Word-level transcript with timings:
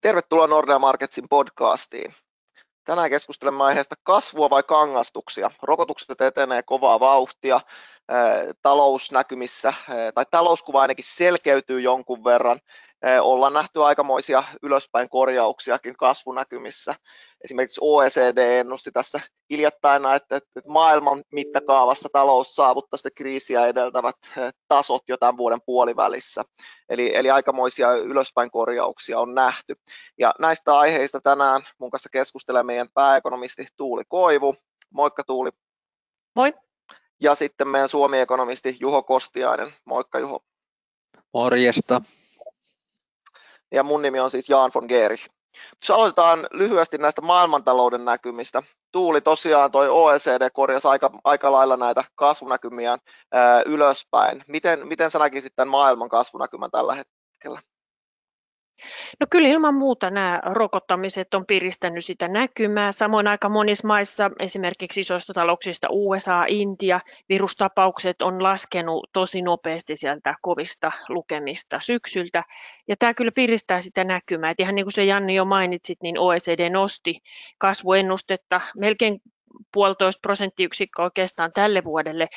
Tervetuloa 0.00 0.46
Nordea 0.46 0.78
Marketsin 0.78 1.28
podcastiin. 1.28 2.14
Tänään 2.84 3.10
keskustelemme 3.10 3.64
aiheesta 3.64 3.94
kasvua 4.02 4.50
vai 4.50 4.62
kangastuksia. 4.62 5.50
Rokotukset 5.62 6.20
etenee 6.20 6.62
kovaa 6.62 7.00
vauhtia, 7.00 7.60
talousnäkymissä 8.62 9.74
tai 10.14 10.24
talouskuva 10.30 10.80
ainakin 10.80 11.04
selkeytyy 11.08 11.80
jonkun 11.80 12.24
verran 12.24 12.60
ollaan 13.20 13.52
nähty 13.52 13.84
aikamoisia 13.84 14.44
ylöspäin 14.62 15.08
korjauksiakin 15.08 15.96
kasvunäkymissä. 15.96 16.94
Esimerkiksi 17.44 17.80
OECD 17.84 18.38
ennusti 18.38 18.90
tässä 18.92 19.20
hiljattain, 19.50 20.02
että, 20.16 20.36
että 20.36 20.60
maailman 20.68 21.24
mittakaavassa 21.32 22.08
talous 22.12 22.54
saavuttaa 22.54 22.96
sitä 22.96 23.10
kriisiä 23.14 23.66
edeltävät 23.66 24.16
tasot 24.68 25.02
jo 25.08 25.16
tämän 25.16 25.36
vuoden 25.36 25.60
puolivälissä. 25.66 26.44
Eli, 26.88 27.16
eli 27.16 27.30
aikamoisia 27.30 27.94
ylöspäin 27.94 28.50
korjauksia 28.50 29.20
on 29.20 29.34
nähty. 29.34 29.74
Ja 30.18 30.34
näistä 30.38 30.78
aiheista 30.78 31.20
tänään 31.20 31.62
mun 31.78 31.90
kanssa 31.90 32.08
keskustelee 32.12 32.62
meidän 32.62 32.88
pääekonomisti 32.94 33.66
Tuuli 33.76 34.02
Koivu. 34.08 34.54
Moikka 34.90 35.24
Tuuli. 35.24 35.50
Moi. 36.36 36.54
Ja 37.20 37.34
sitten 37.34 37.68
meidän 37.68 37.88
Suomi-ekonomisti 37.88 38.76
Juho 38.80 39.02
Kostiainen. 39.02 39.74
Moikka 39.84 40.18
Juho. 40.18 40.40
Morjesta 41.34 42.00
ja 43.70 43.82
mun 43.82 44.02
nimi 44.02 44.20
on 44.20 44.30
siis 44.30 44.48
Jan 44.48 44.70
von 44.74 44.86
Gerich. 44.86 45.28
Jos 45.82 45.90
aloitetaan 45.90 46.46
lyhyesti 46.50 46.98
näistä 46.98 47.22
maailmantalouden 47.22 48.04
näkymistä. 48.04 48.62
Tuuli 48.92 49.20
tosiaan 49.20 49.70
toi 49.70 49.88
OECD 49.88 50.50
korjasi 50.52 50.88
aika, 50.88 51.10
aika 51.24 51.52
lailla 51.52 51.76
näitä 51.76 52.04
kasvunäkymiä 52.14 52.98
ää, 53.32 53.62
ylöspäin. 53.66 54.44
Miten, 54.48 54.88
miten 54.88 55.10
sä 55.10 55.18
näkisit 55.18 55.52
tämän 55.56 55.68
maailman 55.68 56.08
kasvunäkymän 56.08 56.70
tällä 56.70 56.94
hetkellä? 56.94 57.60
No 59.20 59.26
kyllä 59.30 59.48
ilman 59.48 59.74
muuta 59.74 60.10
nämä 60.10 60.40
rokottamiset 60.44 61.34
on 61.34 61.46
piristänyt 61.46 62.04
sitä 62.04 62.28
näkymää. 62.28 62.92
Samoin 62.92 63.26
aika 63.26 63.48
monissa 63.48 63.88
maissa, 63.88 64.30
esimerkiksi 64.38 65.00
isoista 65.00 65.32
talouksista 65.32 65.88
USA, 65.90 66.44
Intia, 66.48 67.00
virustapaukset 67.28 68.22
on 68.22 68.42
laskenut 68.42 69.10
tosi 69.12 69.42
nopeasti 69.42 69.96
sieltä 69.96 70.34
kovista 70.42 70.92
lukemista 71.08 71.80
syksyltä. 71.80 72.44
Ja 72.88 72.96
tämä 72.96 73.14
kyllä 73.14 73.32
piristää 73.32 73.80
sitä 73.80 74.04
näkymää. 74.04 74.50
Et 74.50 74.60
ihan 74.60 74.74
niin 74.74 74.84
kuin 74.84 74.92
se 74.92 75.04
Janni 75.04 75.34
jo 75.34 75.44
mainitsit, 75.44 75.98
niin 76.02 76.18
OECD 76.18 76.70
nosti 76.70 77.20
kasvuennustetta 77.58 78.60
melkein 78.76 79.20
puolitoista 79.72 80.20
prosenttiyksikköä 80.20 81.04
oikeastaan 81.04 81.52
tälle 81.52 81.84
vuodelle. 81.84 82.28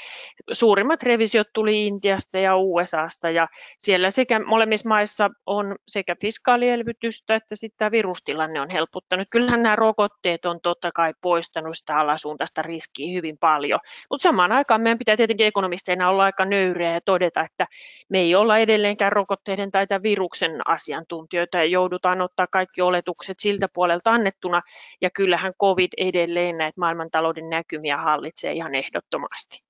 Suurimmat 0.52 1.04
revisiot 1.04 1.48
tuli 1.54 1.88
Intiasta 1.88 2.40
ja 2.40 2.58
USAsta 2.58 3.30
ja 3.30 3.48
siellä 3.78 4.10
sekä 4.10 4.40
molemmissa 4.40 4.90
maissa 4.90 5.30
on 5.46 5.76
sekä 5.88 6.16
fiskaalielvytystä 6.22 7.36
että 7.36 7.56
sitten 7.56 7.92
virustilanne 7.92 8.62
on 8.62 8.70
helpottanut. 8.70 9.28
Kyllähän 9.32 9.64
nämä 9.64 9.76
rokotteet 9.76 10.46
on 10.46 10.60
totta 10.64 10.92
kai 10.92 11.14
poistanut 11.22 11.78
sitä 11.78 11.98
alasuuntaista 11.98 12.62
riskiä 12.62 13.14
hyvin 13.14 13.38
paljon, 13.38 13.80
mutta 14.10 14.24
samaan 14.24 14.52
aikaan 14.52 14.82
meidän 14.82 14.98
pitää 14.98 15.18
tietenkin 15.18 15.48
ekonomisteina 15.48 16.10
olla 16.10 16.24
aika 16.24 16.46
nöyriä 16.46 16.94
ja 16.94 17.02
todeta, 17.06 17.42
että 17.42 17.68
me 18.10 18.20
ei 18.20 18.36
olla 18.36 18.58
edelleenkään 18.58 19.12
rokotteiden 19.12 19.72
tai 19.72 19.88
tämän 19.88 20.04
viruksen 20.04 20.68
asiantuntijoita 20.68 21.58
ja 21.58 21.66
joudutaan 21.66 22.22
ottaa 22.22 22.48
kaikki 22.48 22.82
oletukset 22.82 23.40
siltä 23.40 23.68
puolelta 23.74 24.12
annettuna 24.12 24.62
ja 25.02 25.10
kyllähän 25.10 25.54
COVID 25.62 25.92
edelleen 25.98 26.58
näitä 26.58 26.80
maailman 26.80 27.03
maailmantalouden 27.04 27.50
näkymiä 27.50 27.98
hallitsee 27.98 28.54
ihan 28.54 28.76
ehdottomasti. 28.76 29.64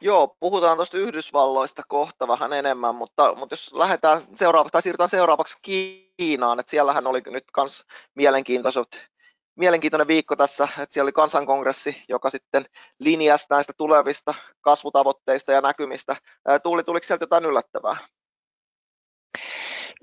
Joo, 0.00 0.36
puhutaan 0.40 0.76
tuosta 0.76 0.98
Yhdysvalloista 0.98 1.82
kohta 1.88 2.28
vähän 2.28 2.52
enemmän, 2.52 2.94
mutta, 2.94 3.34
mutta 3.34 3.52
jos 3.52 3.72
lähdetään 3.74 4.22
seuraavaksi, 4.34 4.72
tai 4.72 4.82
siirrytään 4.82 5.08
seuraavaksi 5.08 5.58
Kiinaan, 5.62 6.60
että 6.60 6.70
siellähän 6.70 7.06
oli 7.06 7.22
nyt 7.26 7.44
myös 7.56 7.84
mielenkiintoiset 8.14 9.08
mielenkiintoinen 9.56 10.08
viikko 10.08 10.36
tässä, 10.36 10.64
että 10.64 10.86
siellä 10.90 11.06
oli 11.06 11.12
kansankongressi, 11.12 12.04
joka 12.08 12.30
sitten 12.30 12.64
linjasi 13.00 13.46
näistä 13.50 13.72
tulevista 13.76 14.34
kasvutavoitteista 14.60 15.52
ja 15.52 15.60
näkymistä. 15.60 16.16
Tuuli, 16.62 16.84
tuliko 16.84 17.04
sieltä 17.04 17.22
jotain 17.22 17.44
yllättävää? 17.44 17.96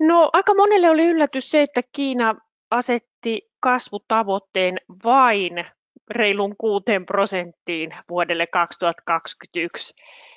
No 0.00 0.30
aika 0.32 0.54
monelle 0.54 0.90
oli 0.90 1.04
yllätys 1.04 1.50
se, 1.50 1.62
että 1.62 1.82
Kiina 1.92 2.34
asetti 2.70 3.50
kasvutavoitteen 3.60 4.78
vain 5.04 5.66
reilun 6.10 6.54
6 6.58 6.84
prosenttiin 7.06 7.90
vuodelle 8.08 8.46
2021. 8.46 9.94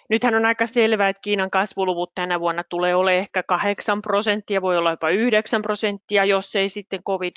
Nythän 0.09 0.35
on 0.35 0.45
aika 0.45 0.65
selvää, 0.65 1.09
että 1.09 1.21
Kiinan 1.21 1.49
kasvuluvut 1.49 2.11
tänä 2.15 2.39
vuonna 2.39 2.63
tulee 2.63 2.95
olemaan 2.95 3.19
ehkä 3.19 3.43
8 3.43 4.01
prosenttia, 4.01 4.61
voi 4.61 4.77
olla 4.77 4.91
jopa 4.91 5.09
9 5.09 5.61
prosenttia, 5.61 6.25
jos 6.25 6.55
ei 6.55 6.69
sitten 6.69 7.03
COVID 7.03 7.33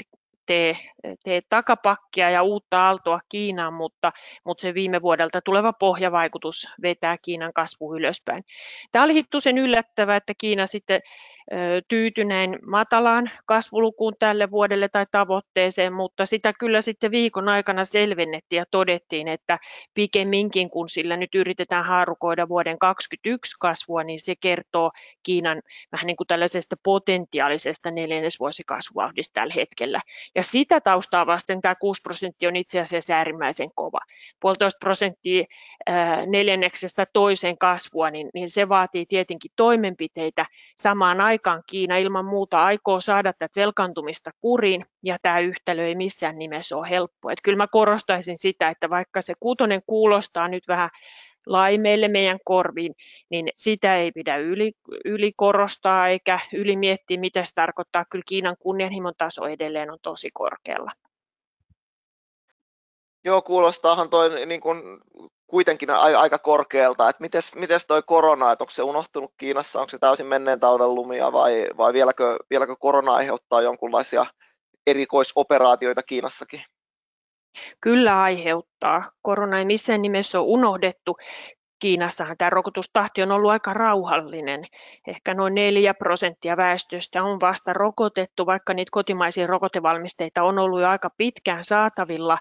tee, 0.46 0.76
tee 1.24 1.40
takapakkia 1.48 2.30
ja 2.30 2.42
uutta 2.42 2.86
aaltoa 2.86 3.20
Kiinaan, 3.28 3.74
mutta, 3.74 4.12
mutta 4.44 4.62
se 4.62 4.74
viime 4.74 5.02
vuodelta 5.02 5.40
tuleva 5.40 5.72
pohjavaikutus 5.72 6.68
vetää 6.82 7.16
Kiinan 7.22 7.52
kasvu 7.52 7.96
ylöspäin. 7.96 8.44
Tämä 8.92 9.04
oli 9.04 9.14
hittusen 9.14 9.58
yllättävää, 9.58 10.16
että 10.16 10.32
Kiina 10.38 10.66
sitten 10.66 11.00
tyytyneen 11.88 12.58
matalaan 12.66 13.30
kasvulukuun 13.46 14.14
tälle 14.18 14.50
vuodelle 14.50 14.88
tai 14.88 15.06
tavoitteeseen, 15.10 15.92
mutta 15.92 16.26
sitä 16.26 16.52
kyllä 16.58 16.80
sitten 16.80 17.10
viikon 17.10 17.48
aikana 17.48 17.84
selvennettiin 17.84 18.58
ja 18.58 18.64
todettiin, 18.70 19.28
että 19.28 19.58
pikemminkin 19.94 20.70
kun 20.70 20.88
sillä 20.88 21.16
nyt 21.16 21.34
yritetään 21.34 21.84
haarukoida 21.84 22.48
vuoden 22.48 22.78
2021 22.78 23.56
kasvua, 23.60 24.04
niin 24.04 24.20
se 24.20 24.34
kertoo 24.40 24.90
Kiinan 25.22 25.62
vähän 25.92 26.06
niin 26.06 26.16
kuin 26.16 26.26
tällaisesta 26.26 26.76
potentiaalisesta 26.82 27.90
neljännesvuosikasvuvauhdista 27.90 29.32
tällä 29.34 29.54
hetkellä. 29.56 30.00
Ja 30.34 30.42
sitä 30.42 30.80
taustaa 30.80 31.26
vasten 31.26 31.60
tämä 31.60 31.74
6 31.74 32.02
prosenttia 32.02 32.48
on 32.48 32.56
itse 32.56 32.80
asiassa 32.80 33.14
äärimmäisen 33.14 33.70
kova. 33.74 34.00
Puolitoista 34.40 34.78
prosenttia 34.78 35.44
neljänneksestä 36.26 37.06
toiseen 37.12 37.58
kasvua, 37.58 38.10
niin, 38.10 38.30
niin 38.34 38.50
se 38.50 38.68
vaatii 38.68 39.06
tietenkin 39.06 39.50
toimenpiteitä 39.56 40.46
samaan 40.76 41.20
aikaan 41.20 41.41
aikaan 41.42 41.62
Kiina 41.66 41.96
ilman 41.96 42.24
muuta 42.24 42.64
aikoo 42.64 43.00
saada 43.00 43.32
tätä 43.32 43.60
velkaantumista 43.60 44.30
kuriin, 44.40 44.86
ja 45.02 45.16
tämä 45.22 45.40
yhtälö 45.40 45.86
ei 45.86 45.94
missään 45.94 46.38
nimessä 46.38 46.76
ole 46.76 46.90
helppo. 46.90 47.30
Että 47.30 47.42
kyllä 47.42 47.56
mä 47.56 47.66
korostaisin 47.66 48.38
sitä, 48.38 48.68
että 48.68 48.90
vaikka 48.90 49.20
se 49.20 49.34
kuutonen 49.40 49.82
kuulostaa 49.86 50.48
nyt 50.48 50.68
vähän 50.68 50.90
laimeille 51.46 52.08
meidän 52.08 52.38
korviin, 52.44 52.94
niin 53.30 53.48
sitä 53.56 53.96
ei 53.96 54.12
pidä 54.12 54.36
yli, 54.36 54.72
eikä 56.10 56.38
yli 56.52 56.76
miettiä, 56.76 57.20
mitä 57.20 57.44
se 57.44 57.54
tarkoittaa. 57.54 58.04
Kyllä 58.10 58.24
Kiinan 58.28 58.56
kunnianhimon 58.58 59.14
taso 59.18 59.46
edelleen 59.46 59.90
on 59.90 59.98
tosi 60.02 60.28
korkealla. 60.34 60.92
Joo, 63.24 63.42
kuulostaahan 63.42 64.10
toi 64.10 64.46
niin 64.46 64.60
kuin 64.60 64.82
kuitenkin 65.52 65.90
aika 65.90 66.38
korkealta, 66.38 67.08
että 67.08 67.20
mites, 67.20 67.54
mites 67.54 67.86
toi 67.86 68.02
korona, 68.06 68.52
että 68.52 68.62
onko 68.62 68.70
se 68.70 68.82
unohtunut 68.82 69.32
Kiinassa, 69.36 69.80
onko 69.80 69.90
se 69.90 69.98
täysin 69.98 70.26
menneen 70.26 70.60
talven 70.60 70.94
lumia 70.94 71.32
vai, 71.32 71.68
vai 71.76 71.92
vieläkö, 71.92 72.36
vieläkö 72.50 72.76
korona 72.76 73.14
aiheuttaa 73.14 73.62
jonkunlaisia 73.62 74.26
erikoisoperaatioita 74.86 76.02
Kiinassakin? 76.02 76.64
Kyllä 77.80 78.22
aiheuttaa. 78.22 79.10
Korona 79.22 79.58
ei 79.58 79.64
missään 79.64 80.02
nimessä 80.02 80.40
ole 80.40 80.48
unohdettu. 80.48 81.16
Kiinassahan 81.82 82.36
tämä 82.36 82.50
rokotustahti 82.50 83.22
on 83.22 83.32
ollut 83.32 83.50
aika 83.50 83.74
rauhallinen. 83.74 84.64
Ehkä 85.06 85.34
noin 85.34 85.54
4 85.54 85.94
prosenttia 85.94 86.56
väestöstä 86.56 87.22
on 87.22 87.40
vasta 87.40 87.72
rokotettu, 87.72 88.46
vaikka 88.46 88.74
niitä 88.74 88.88
kotimaisia 88.92 89.46
rokotevalmisteita 89.46 90.42
on 90.42 90.58
ollut 90.58 90.80
jo 90.80 90.88
aika 90.88 91.10
pitkään 91.16 91.64
saatavilla. 91.64 92.38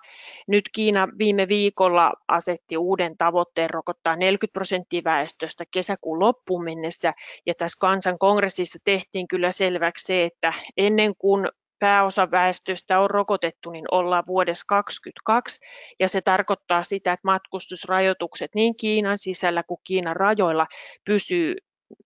Nyt 0.47 0.69
Kiina 0.73 1.07
viime 1.17 1.47
viikolla 1.47 2.13
asetti 2.27 2.77
uuden 2.77 3.17
tavoitteen 3.17 3.69
rokottaa 3.69 4.15
40 4.15 4.53
prosenttia 4.53 5.01
väestöstä 5.03 5.63
kesäkuun 5.71 6.19
loppuun 6.19 6.63
mennessä. 6.63 7.13
Ja 7.45 7.53
tässä 7.57 7.77
kansankongressissa 7.81 8.79
tehtiin 8.83 9.27
kyllä 9.27 9.51
selväksi 9.51 10.05
se, 10.05 10.25
että 10.25 10.53
ennen 10.77 11.15
kuin 11.17 11.49
pääosa 11.81 12.31
väestöstä 12.31 12.99
on 12.99 13.09
rokotettu, 13.09 13.71
niin 13.71 13.85
ollaan 13.91 14.23
vuodessa 14.27 14.65
2022, 14.67 15.61
ja 15.99 16.07
se 16.07 16.21
tarkoittaa 16.21 16.83
sitä, 16.83 17.13
että 17.13 17.27
matkustusrajoitukset 17.27 18.51
niin 18.55 18.75
Kiinan 18.77 19.17
sisällä 19.17 19.63
kuin 19.63 19.79
Kiinan 19.83 20.15
rajoilla 20.15 20.67
pysyy 21.05 21.55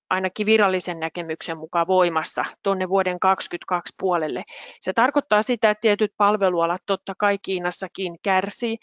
ainakin 0.10 0.46
virallisen 0.46 1.00
näkemyksen 1.00 1.58
mukaan 1.58 1.88
voimassa 1.88 2.46
tuonne 2.64 2.90
vuoden 2.90 3.20
2022 3.20 3.94
puolelle. 4.00 4.44
Se 4.82 4.94
tarkoittaa 4.94 5.42
sitä, 5.42 5.70
että 5.70 5.82
tietyt 5.82 6.12
palvelualat 6.18 6.82
totta 6.86 7.14
kai 7.18 7.38
Kiinassakin 7.38 8.16
kärsii, 8.24 8.78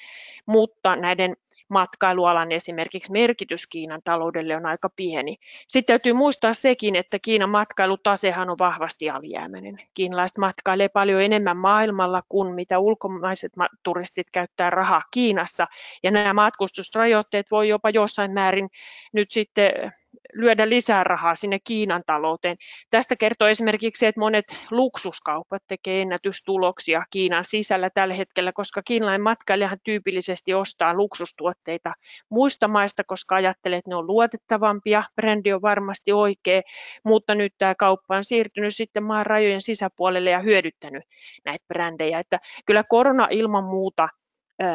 mutta 0.47 0.97
näiden 0.97 1.37
matkailualan 1.73 2.53
esimerkiksi 2.53 3.13
merkitys 3.13 3.67
Kiinan 3.67 4.01
taloudelle 4.05 4.57
on 4.57 4.67
aika 4.67 4.89
pieni. 4.97 5.37
Sitten 5.69 5.93
täytyy 5.93 6.13
muistaa 6.13 6.55
sekin, 6.55 6.97
että 6.97 7.19
Kiinan 7.19 7.51
matkailutasehan 7.51 8.51
on 8.51 8.59
vahvasti 8.59 9.11
alijäämäinen. 9.11 9.79
Kiinalaiset 9.95 10.39
matkailee 10.39 10.89
paljon 10.89 11.23
enemmän 11.23 11.57
maailmalla 11.57 12.23
kuin 12.29 12.55
mitä 12.55 12.79
ulkomaiset 12.79 13.53
turistit 13.83 14.27
käyttää 14.33 14.71
rahaa 14.71 15.03
Kiinassa. 15.11 15.67
Ja 16.03 16.11
nämä 16.11 16.35
matkustusrajoitteet 16.35 17.51
voi 17.51 17.69
jopa 17.69 17.91
jossain 17.91 18.31
määrin 18.31 18.71
nyt 19.13 19.31
sitten 19.31 19.93
lyödä 20.35 20.69
lisää 20.69 21.05
rahaa 21.05 21.35
sinne 21.35 21.59
Kiinan 21.65 22.03
talouteen. 22.07 22.57
Tästä 22.91 23.17
kertoo 23.17 23.49
esimerkiksi 23.49 24.07
että 24.07 24.21
monet 24.21 24.45
luksuskaupat 24.71 25.63
tekee 25.69 26.03
ennätystuloksia 26.03 27.03
Kiinan 27.11 27.45
sisällä 27.45 27.91
tällä 27.95 28.15
hetkellä, 28.15 28.53
koska 28.53 28.83
kiinalainen 28.85 29.23
matkailijahan 29.23 29.79
tyypillisesti 29.85 30.55
ostaa 30.55 30.95
luksustuotteita 30.95 31.93
muista 32.29 32.69
maista, 32.69 33.05
koska 33.05 33.35
ajattelee, 33.35 33.79
että 33.79 33.91
ne 33.91 33.97
on 33.97 34.07
luotettavampia, 34.07 35.03
brändi 35.17 35.53
on 35.53 35.63
varmasti 35.63 36.13
oikea, 36.13 36.63
mutta 37.05 37.35
nyt 37.35 37.53
tämä 37.59 37.75
kauppa 37.79 38.17
on 38.17 38.25
siirtynyt 38.25 38.77
sitten 38.77 39.03
maan 39.03 39.27
rajojen 39.27 39.61
sisäpuolelle 39.61 40.31
ja 40.31 40.41
hyödyttänyt 40.41 41.05
näitä 41.45 41.65
brändejä. 41.69 42.19
Että 42.19 42.39
kyllä 42.67 42.85
korona 42.89 43.29
ilman 43.31 43.65
muuta 43.65 44.09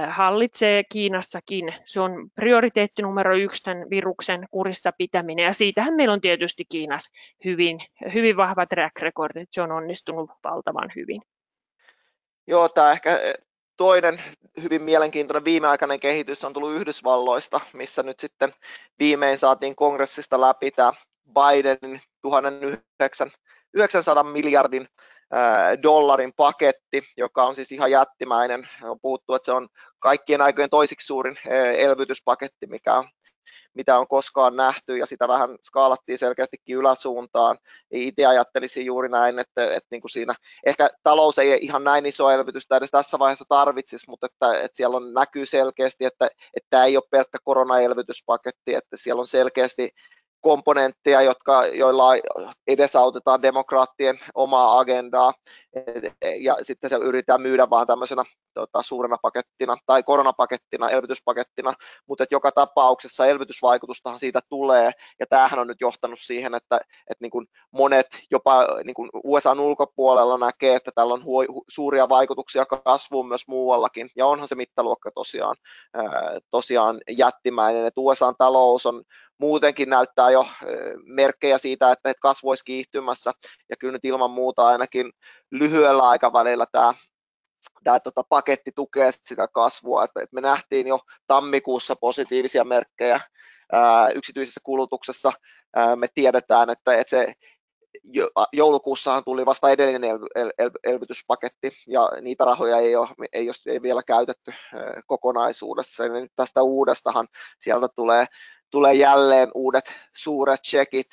hallitsee 0.07 0.83
Kiinassakin. 0.91 1.73
Se 1.85 2.01
on 2.01 2.29
prioriteetti 2.35 3.01
numero 3.01 3.35
yksi 3.35 3.63
tämän 3.63 3.89
viruksen 3.89 4.47
kurissa 4.51 4.91
pitäminen 4.97 5.45
ja 5.45 5.53
siitähän 5.53 5.93
meillä 5.93 6.13
on 6.13 6.21
tietysti 6.21 6.65
Kiinassa 6.65 7.11
hyvin, 7.45 7.79
hyvin 8.13 8.37
vahva 8.37 8.65
track 8.65 8.99
record, 8.99 9.37
että 9.37 9.53
se 9.53 9.61
on 9.61 9.71
onnistunut 9.71 10.29
valtavan 10.43 10.91
hyvin. 10.95 11.21
Joo, 12.47 12.69
tämä 12.69 12.91
ehkä 12.91 13.19
toinen 13.77 14.21
hyvin 14.63 14.81
mielenkiintoinen 14.81 15.45
viimeaikainen 15.45 15.99
kehitys 15.99 16.43
on 16.43 16.53
tullut 16.53 16.75
Yhdysvalloista, 16.75 17.59
missä 17.73 18.03
nyt 18.03 18.19
sitten 18.19 18.53
viimein 18.99 19.37
saatiin 19.37 19.75
kongressista 19.75 20.41
läpi 20.41 20.71
tämä 20.71 20.93
Bidenin 21.33 22.01
1900 22.21 24.23
miljardin 24.23 24.87
dollarin 25.83 26.33
paketti, 26.37 27.03
joka 27.17 27.45
on 27.45 27.55
siis 27.55 27.71
ihan 27.71 27.91
jättimäinen. 27.91 28.69
On 28.83 28.99
puhuttu, 29.01 29.33
että 29.33 29.45
se 29.45 29.51
on 29.51 29.67
kaikkien 29.99 30.41
aikojen 30.41 30.69
toisiksi 30.69 31.07
suurin 31.07 31.37
elvytyspaketti, 31.77 32.67
mikä 32.67 32.93
on, 32.93 33.03
mitä 33.73 33.99
on 33.99 34.07
koskaan 34.07 34.55
nähty, 34.55 34.97
ja 34.97 35.05
sitä 35.05 35.27
vähän 35.27 35.49
skaalattiin 35.61 36.17
selkeästikin 36.17 36.77
yläsuuntaan. 36.77 37.57
Itse 37.91 38.25
ajattelisin 38.25 38.85
juuri 38.85 39.09
näin, 39.09 39.39
että, 39.39 39.65
että 39.65 39.87
niin 39.91 40.01
kuin 40.01 40.11
siinä 40.11 40.35
ehkä 40.65 40.89
talous 41.03 41.39
ei 41.39 41.59
ihan 41.61 41.83
näin 41.83 42.05
iso 42.05 42.29
elvytystä 42.29 42.77
edes 42.77 42.91
tässä 42.91 43.19
vaiheessa 43.19 43.45
tarvitsisi, 43.49 44.09
mutta 44.09 44.25
että, 44.25 44.59
että 44.59 44.77
siellä 44.77 44.97
on, 44.97 45.13
näkyy 45.13 45.45
selkeästi, 45.45 46.05
että, 46.05 46.25
että 46.25 46.67
tämä 46.69 46.85
ei 46.85 46.97
ole 46.97 47.03
pelkkä 47.11 47.37
koronaelvytyspaketti, 47.43 48.73
että 48.73 48.97
siellä 48.97 49.19
on 49.19 49.27
selkeästi 49.27 49.89
komponentteja, 50.41 51.21
jotka, 51.21 51.65
joilla 51.65 52.09
edesautetaan 52.67 53.41
demokraattien 53.41 54.19
omaa 54.35 54.79
agendaa. 54.79 55.33
Ja 56.39 56.57
sitten 56.61 56.89
se 56.89 56.95
yritetään 56.95 57.41
myydä 57.41 57.69
vaan 57.69 57.87
tämmöisenä 57.87 58.23
tota, 58.53 58.81
suurena 58.81 59.17
pakettina 59.21 59.77
tai 59.85 60.03
koronapakettina, 60.03 60.89
elvytyspakettina, 60.89 61.73
mutta 62.07 62.23
että 62.23 62.35
joka 62.35 62.51
tapauksessa 62.51 63.25
elvytysvaikutustahan 63.25 64.19
siitä 64.19 64.39
tulee 64.49 64.91
ja 65.19 65.25
tämähän 65.29 65.59
on 65.59 65.67
nyt 65.67 65.81
johtanut 65.81 66.19
siihen, 66.21 66.55
että, 66.55 66.75
että 66.77 67.21
niin 67.21 67.31
kuin 67.31 67.47
monet 67.71 68.07
jopa 68.31 68.67
niin 68.83 68.93
kuin 68.93 69.09
USAn 69.23 69.59
ulkopuolella 69.59 70.37
näkee, 70.37 70.75
että 70.75 70.91
tällä 70.95 71.13
on 71.13 71.23
huo, 71.23 71.45
suuria 71.67 72.09
vaikutuksia 72.09 72.65
kasvuun 72.65 73.27
myös 73.27 73.47
muuallakin. 73.47 74.09
Ja 74.15 74.25
onhan 74.25 74.47
se 74.47 74.55
mittaluokka 74.55 75.11
tosiaan, 75.11 75.55
tosiaan 76.51 76.99
jättimäinen, 77.09 77.85
että 77.85 78.01
USAn 78.01 78.35
talous 78.37 78.85
on 78.85 79.03
muutenkin 79.37 79.89
näyttää 79.89 80.29
jo 80.29 80.47
merkkejä 81.03 81.57
siitä, 81.57 81.91
että 81.91 82.13
kasvu 82.21 82.49
olisi 82.49 82.65
kiihtymässä, 82.65 83.31
ja 83.69 83.75
kyllä 83.79 83.91
nyt 83.91 84.05
ilman 84.05 84.31
muuta 84.31 84.67
ainakin 84.67 85.11
lyhyellä 85.51 86.09
aikavälillä 86.09 86.65
tämä 86.71 86.93
tämä 87.83 87.99
tota, 87.99 88.23
paketti 88.29 88.71
tukee 88.75 89.11
sitä 89.11 89.47
kasvua. 89.47 90.03
Et, 90.03 90.31
me 90.31 90.41
nähtiin 90.41 90.87
jo 90.87 90.99
tammikuussa 91.27 91.95
positiivisia 91.95 92.63
merkkejä 92.63 93.19
yksityisessä 94.15 94.61
kulutuksessa. 94.63 95.33
Me 95.95 96.07
tiedetään, 96.15 96.69
että 96.69 96.95
et 96.95 97.07
se 97.07 97.33
joulukuussahan 98.53 99.23
tuli 99.23 99.45
vasta 99.45 99.69
edellinen 99.69 100.03
el, 100.03 100.19
el, 100.35 100.51
el, 100.57 100.69
elvytyspaketti 100.83 101.71
ja 101.87 102.09
niitä 102.21 102.45
rahoja 102.45 102.77
ei 102.77 102.95
ole, 102.95 103.09
ei 103.33 103.49
ole 103.49 103.73
ei 103.73 103.81
vielä 103.81 104.03
käytetty 104.03 104.53
kokonaisuudessa. 105.07 106.05
Ja 106.05 106.13
nyt 106.13 106.31
tästä 106.35 106.61
uudestahan 106.61 107.27
sieltä 107.59 107.87
tulee 107.95 108.25
tulee 108.71 108.93
jälleen 108.93 109.51
uudet 109.53 109.93
suuret 110.15 110.61
checkit 110.61 111.07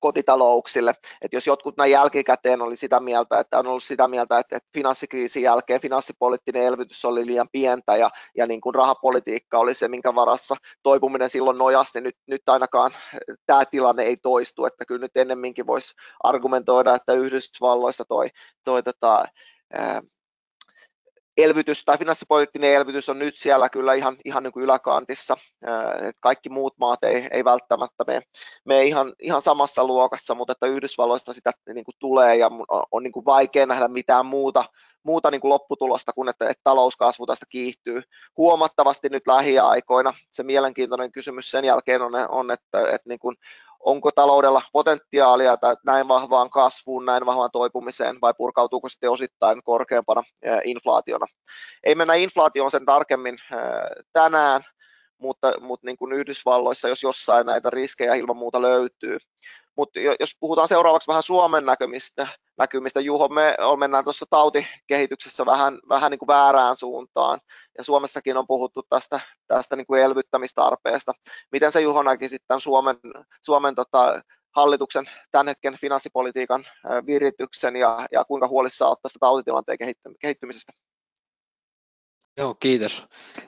kotitalouksille. 0.00 0.90
että 1.22 1.36
jos 1.36 1.46
jotkut 1.46 1.76
näin 1.76 1.90
jälkikäteen 1.90 2.62
oli 2.62 2.76
sitä 2.76 3.00
mieltä, 3.00 3.40
että 3.40 3.58
on 3.58 3.66
ollut 3.66 3.82
sitä 3.82 4.08
mieltä, 4.08 4.38
että, 4.38 4.56
että 4.56 4.68
finanssikriisin 4.74 5.42
jälkeen 5.42 5.80
finanssipoliittinen 5.80 6.62
elvytys 6.62 7.04
oli 7.04 7.26
liian 7.26 7.48
pientä 7.52 7.96
ja, 7.96 8.10
ja 8.36 8.46
niin 8.46 8.60
kuin 8.60 8.74
rahapolitiikka 8.74 9.58
oli 9.58 9.74
se, 9.74 9.88
minkä 9.88 10.14
varassa 10.14 10.56
toipuminen 10.82 11.30
silloin 11.30 11.58
nojasti, 11.58 11.98
niin 12.00 12.04
nyt, 12.04 12.16
nyt 12.26 12.48
ainakaan 12.48 12.90
tämä 13.46 13.64
tilanne 13.64 14.02
ei 14.02 14.16
toistu, 14.16 14.64
että 14.64 14.84
kyllä 14.84 15.00
nyt 15.00 15.16
ennemminkin 15.16 15.66
voisi 15.66 15.94
argumentoida, 16.24 16.94
että 16.94 17.12
Yhdysvalloissa 17.12 18.04
toi, 18.04 18.28
toi 18.64 18.82
tota, 18.82 19.24
elvytys 21.36 21.84
tai 21.84 21.98
finanssipoliittinen 21.98 22.74
elvytys 22.74 23.08
on 23.08 23.18
nyt 23.18 23.36
siellä 23.36 23.68
kyllä 23.68 23.94
ihan, 23.94 24.16
ihan 24.24 24.42
niin 24.42 24.52
kuin 24.52 24.64
yläkantissa. 24.64 25.36
Kaikki 26.20 26.48
muut 26.48 26.74
maat 26.78 27.04
ei, 27.04 27.28
ei 27.30 27.44
välttämättä 27.44 28.04
mene, 28.06 28.22
mene 28.64 28.84
ihan, 28.84 29.12
ihan 29.22 29.42
samassa 29.42 29.84
luokassa, 29.84 30.34
mutta 30.34 30.52
että 30.52 30.66
Yhdysvalloista 30.66 31.32
sitä 31.32 31.50
niin 31.74 31.84
kuin 31.84 31.94
tulee 31.98 32.36
ja 32.36 32.46
on, 32.68 32.84
on 32.90 33.02
niin 33.02 33.12
kuin 33.12 33.24
vaikea 33.24 33.66
nähdä 33.66 33.88
mitään 33.88 34.26
muuta, 34.26 34.64
muuta 35.02 35.30
niin 35.30 35.40
kuin 35.40 35.48
lopputulosta 35.48 36.12
kuin 36.12 36.28
että, 36.28 36.48
että 36.48 36.60
talouskasvu 36.64 37.26
tästä 37.26 37.46
kiihtyy 37.48 38.02
huomattavasti 38.36 39.08
nyt 39.08 39.26
lähiaikoina. 39.26 40.14
Se 40.32 40.42
mielenkiintoinen 40.42 41.12
kysymys 41.12 41.50
sen 41.50 41.64
jälkeen 41.64 42.02
on, 42.02 42.12
on 42.28 42.50
että, 42.50 42.80
että 42.80 43.08
niin 43.08 43.18
kuin 43.18 43.36
onko 43.86 44.10
taloudella 44.12 44.62
potentiaalia 44.72 45.58
näin 45.86 46.08
vahvaan 46.08 46.50
kasvuun, 46.50 47.04
näin 47.04 47.26
vahvaan 47.26 47.50
toipumiseen 47.52 48.20
vai 48.20 48.34
purkautuuko 48.38 48.88
sitten 48.88 49.10
osittain 49.10 49.62
korkeampana 49.62 50.22
inflaationa. 50.64 51.26
Ei 51.84 51.94
mennä 51.94 52.14
inflaatioon 52.14 52.70
sen 52.70 52.86
tarkemmin 52.86 53.38
tänään, 54.12 54.62
mutta, 55.18 55.52
mutta 55.60 55.86
niin 55.86 55.96
kuin 55.96 56.12
Yhdysvalloissa, 56.12 56.88
jos 56.88 57.02
jossain 57.02 57.46
näitä 57.46 57.70
riskejä 57.70 58.14
ilman 58.14 58.36
muuta 58.36 58.62
löytyy. 58.62 59.18
Mutta 59.76 60.00
jos 60.20 60.36
puhutaan 60.40 60.68
seuraavaksi 60.68 61.08
vähän 61.08 61.22
Suomen 61.22 61.66
näkymistä, 61.66 62.26
näkymistä 62.58 63.00
Juho, 63.00 63.28
me 63.28 63.56
mennään 63.78 64.04
tuossa 64.04 64.26
tautikehityksessä 64.30 65.46
vähän, 65.46 65.78
vähän 65.88 66.10
niin 66.10 66.18
kuin 66.18 66.26
väärään 66.26 66.76
suuntaan, 66.76 67.40
ja 67.78 67.84
Suomessakin 67.84 68.36
on 68.36 68.46
puhuttu 68.46 68.82
tästä, 68.88 69.20
tästä 69.46 69.76
niin 69.76 69.86
kuin 69.86 70.02
elvyttämistarpeesta. 70.02 71.12
Miten 71.52 71.72
se 71.72 71.80
Juho 71.80 72.02
näki 72.02 72.28
sitten 72.28 72.60
Suomen, 72.60 72.96
Suomen 73.42 73.74
tota, 73.74 74.22
hallituksen 74.56 75.04
tämän 75.30 75.48
hetken 75.48 75.78
finanssipolitiikan 75.80 76.64
virityksen 77.06 77.76
ja, 77.76 78.06
ja 78.12 78.24
kuinka 78.24 78.48
huolissaan 78.48 78.88
olet 78.88 79.02
tästä 79.02 79.18
tautitilanteen 79.20 79.78
kehittymisestä? 80.20 80.72
Joo, 82.36 82.54
kiitos. 82.54 83.06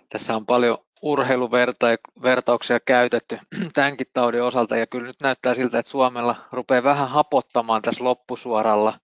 Tässä 0.09 0.37
on 0.37 0.47
paljon 0.47 0.79
urheiluvertauksia 1.03 2.81
käytetty 2.81 3.39
tämänkin 3.75 4.07
taudin 4.13 4.43
osalta 4.43 4.77
ja 4.77 4.87
kyllä 4.87 5.07
nyt 5.07 5.23
näyttää 5.23 5.55
siltä, 5.55 5.79
että 5.79 5.91
Suomella 5.91 6.37
rupeaa 6.53 6.83
vähän 6.83 7.09
hapottamaan 7.09 7.83
tässä 7.83 8.05
loppusuoralla 8.05 8.95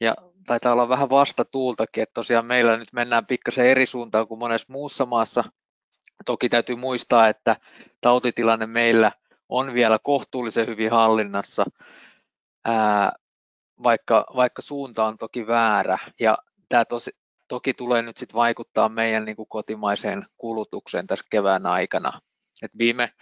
ja 0.00 0.14
taitaa 0.46 0.72
olla 0.72 0.88
vähän 0.88 1.10
vastatuultakin, 1.10 2.02
että 2.02 2.14
tosiaan 2.14 2.46
meillä 2.46 2.76
nyt 2.76 2.92
mennään 2.92 3.26
pikkasen 3.26 3.66
eri 3.66 3.86
suuntaan 3.86 4.28
kuin 4.28 4.38
monessa 4.38 4.72
muussa 4.72 5.06
maassa. 5.06 5.44
Toki 6.26 6.48
täytyy 6.48 6.76
muistaa, 6.76 7.28
että 7.28 7.56
tautitilanne 8.00 8.66
meillä 8.66 9.12
on 9.48 9.74
vielä 9.74 9.98
kohtuullisen 10.02 10.66
hyvin 10.66 10.90
hallinnassa, 10.90 11.64
ää, 12.64 13.12
vaikka, 13.82 14.26
vaikka 14.36 14.62
suunta 14.62 15.04
on 15.04 15.18
toki 15.18 15.46
väärä. 15.46 15.98
Ja 16.20 16.38
tämä 16.68 16.84
tosi, 16.84 17.10
toki 17.48 17.74
tulee 17.74 18.02
nyt 18.02 18.16
sit 18.16 18.34
vaikuttaa 18.34 18.88
meidän 18.88 19.24
niin 19.24 19.36
kuin 19.36 19.48
kotimaiseen 19.48 20.26
kulutukseen 20.36 21.06
tässä 21.06 21.26
kevään 21.30 21.66
aikana. 21.66 22.20
Et 22.62 22.70
viime, 22.78 23.12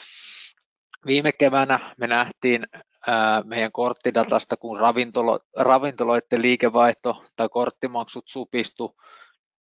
viime 1.07 1.33
keväänä 1.33 1.81
me 1.99 2.07
nähtiin 2.07 2.67
ää, 3.07 3.43
meidän 3.43 3.73
korttidatasta, 3.73 4.57
kun 4.57 4.81
ravintolo, 4.81 5.41
ravintoloiden 5.57 6.43
liikevaihto 6.43 7.25
tai 7.37 7.49
korttimaksut 7.49 8.25
supistu 8.29 8.97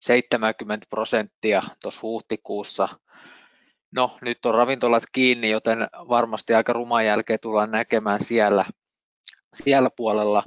70 0.01 0.87
prosenttia 0.91 1.63
tuossa 1.83 2.03
huhtikuussa. 2.03 2.89
No, 3.93 4.19
nyt 4.23 4.47
on 4.47 4.55
ravintolat 4.55 5.03
kiinni, 5.13 5.51
joten 5.51 5.79
varmasti 5.93 6.55
aika 6.55 6.73
ruman 6.73 7.07
jälkeen 7.07 7.39
tullaan 7.43 7.71
näkemään 7.71 8.25
siellä, 8.25 8.65
siellä 9.55 9.91
puolella, 9.97 10.43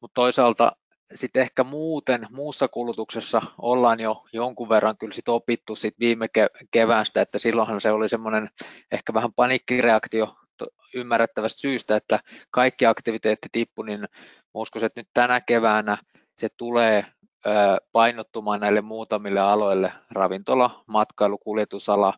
mutta 0.00 0.14
toisaalta 0.14 0.72
sitten 1.14 1.42
ehkä 1.42 1.64
muuten 1.64 2.26
muussa 2.30 2.68
kulutuksessa 2.68 3.42
ollaan 3.58 4.00
jo 4.00 4.24
jonkun 4.32 4.68
verran 4.68 4.98
kyllä 4.98 5.12
sit 5.12 5.28
opittu 5.28 5.76
sit 5.76 5.94
viime 6.00 6.26
keväästä, 6.70 7.22
että 7.22 7.38
silloinhan 7.38 7.80
se 7.80 7.90
oli 7.90 8.08
semmoinen 8.08 8.50
ehkä 8.92 9.14
vähän 9.14 9.32
panikkireaktio 9.32 10.36
ymmärrettävästä 10.94 11.60
syystä, 11.60 11.96
että 11.96 12.20
kaikki 12.50 12.86
aktiviteetti 12.86 13.48
tippu, 13.52 13.82
niin 13.82 14.08
uskoisin, 14.54 14.86
että 14.86 15.00
nyt 15.00 15.08
tänä 15.14 15.40
keväänä 15.40 15.98
se 16.34 16.48
tulee 16.56 17.06
painottumaan 17.92 18.60
näille 18.60 18.80
muutamille 18.80 19.40
aloille, 19.40 19.92
ravintola, 20.10 20.84
matkailu, 20.86 21.38
kuljetusala, 21.38 22.14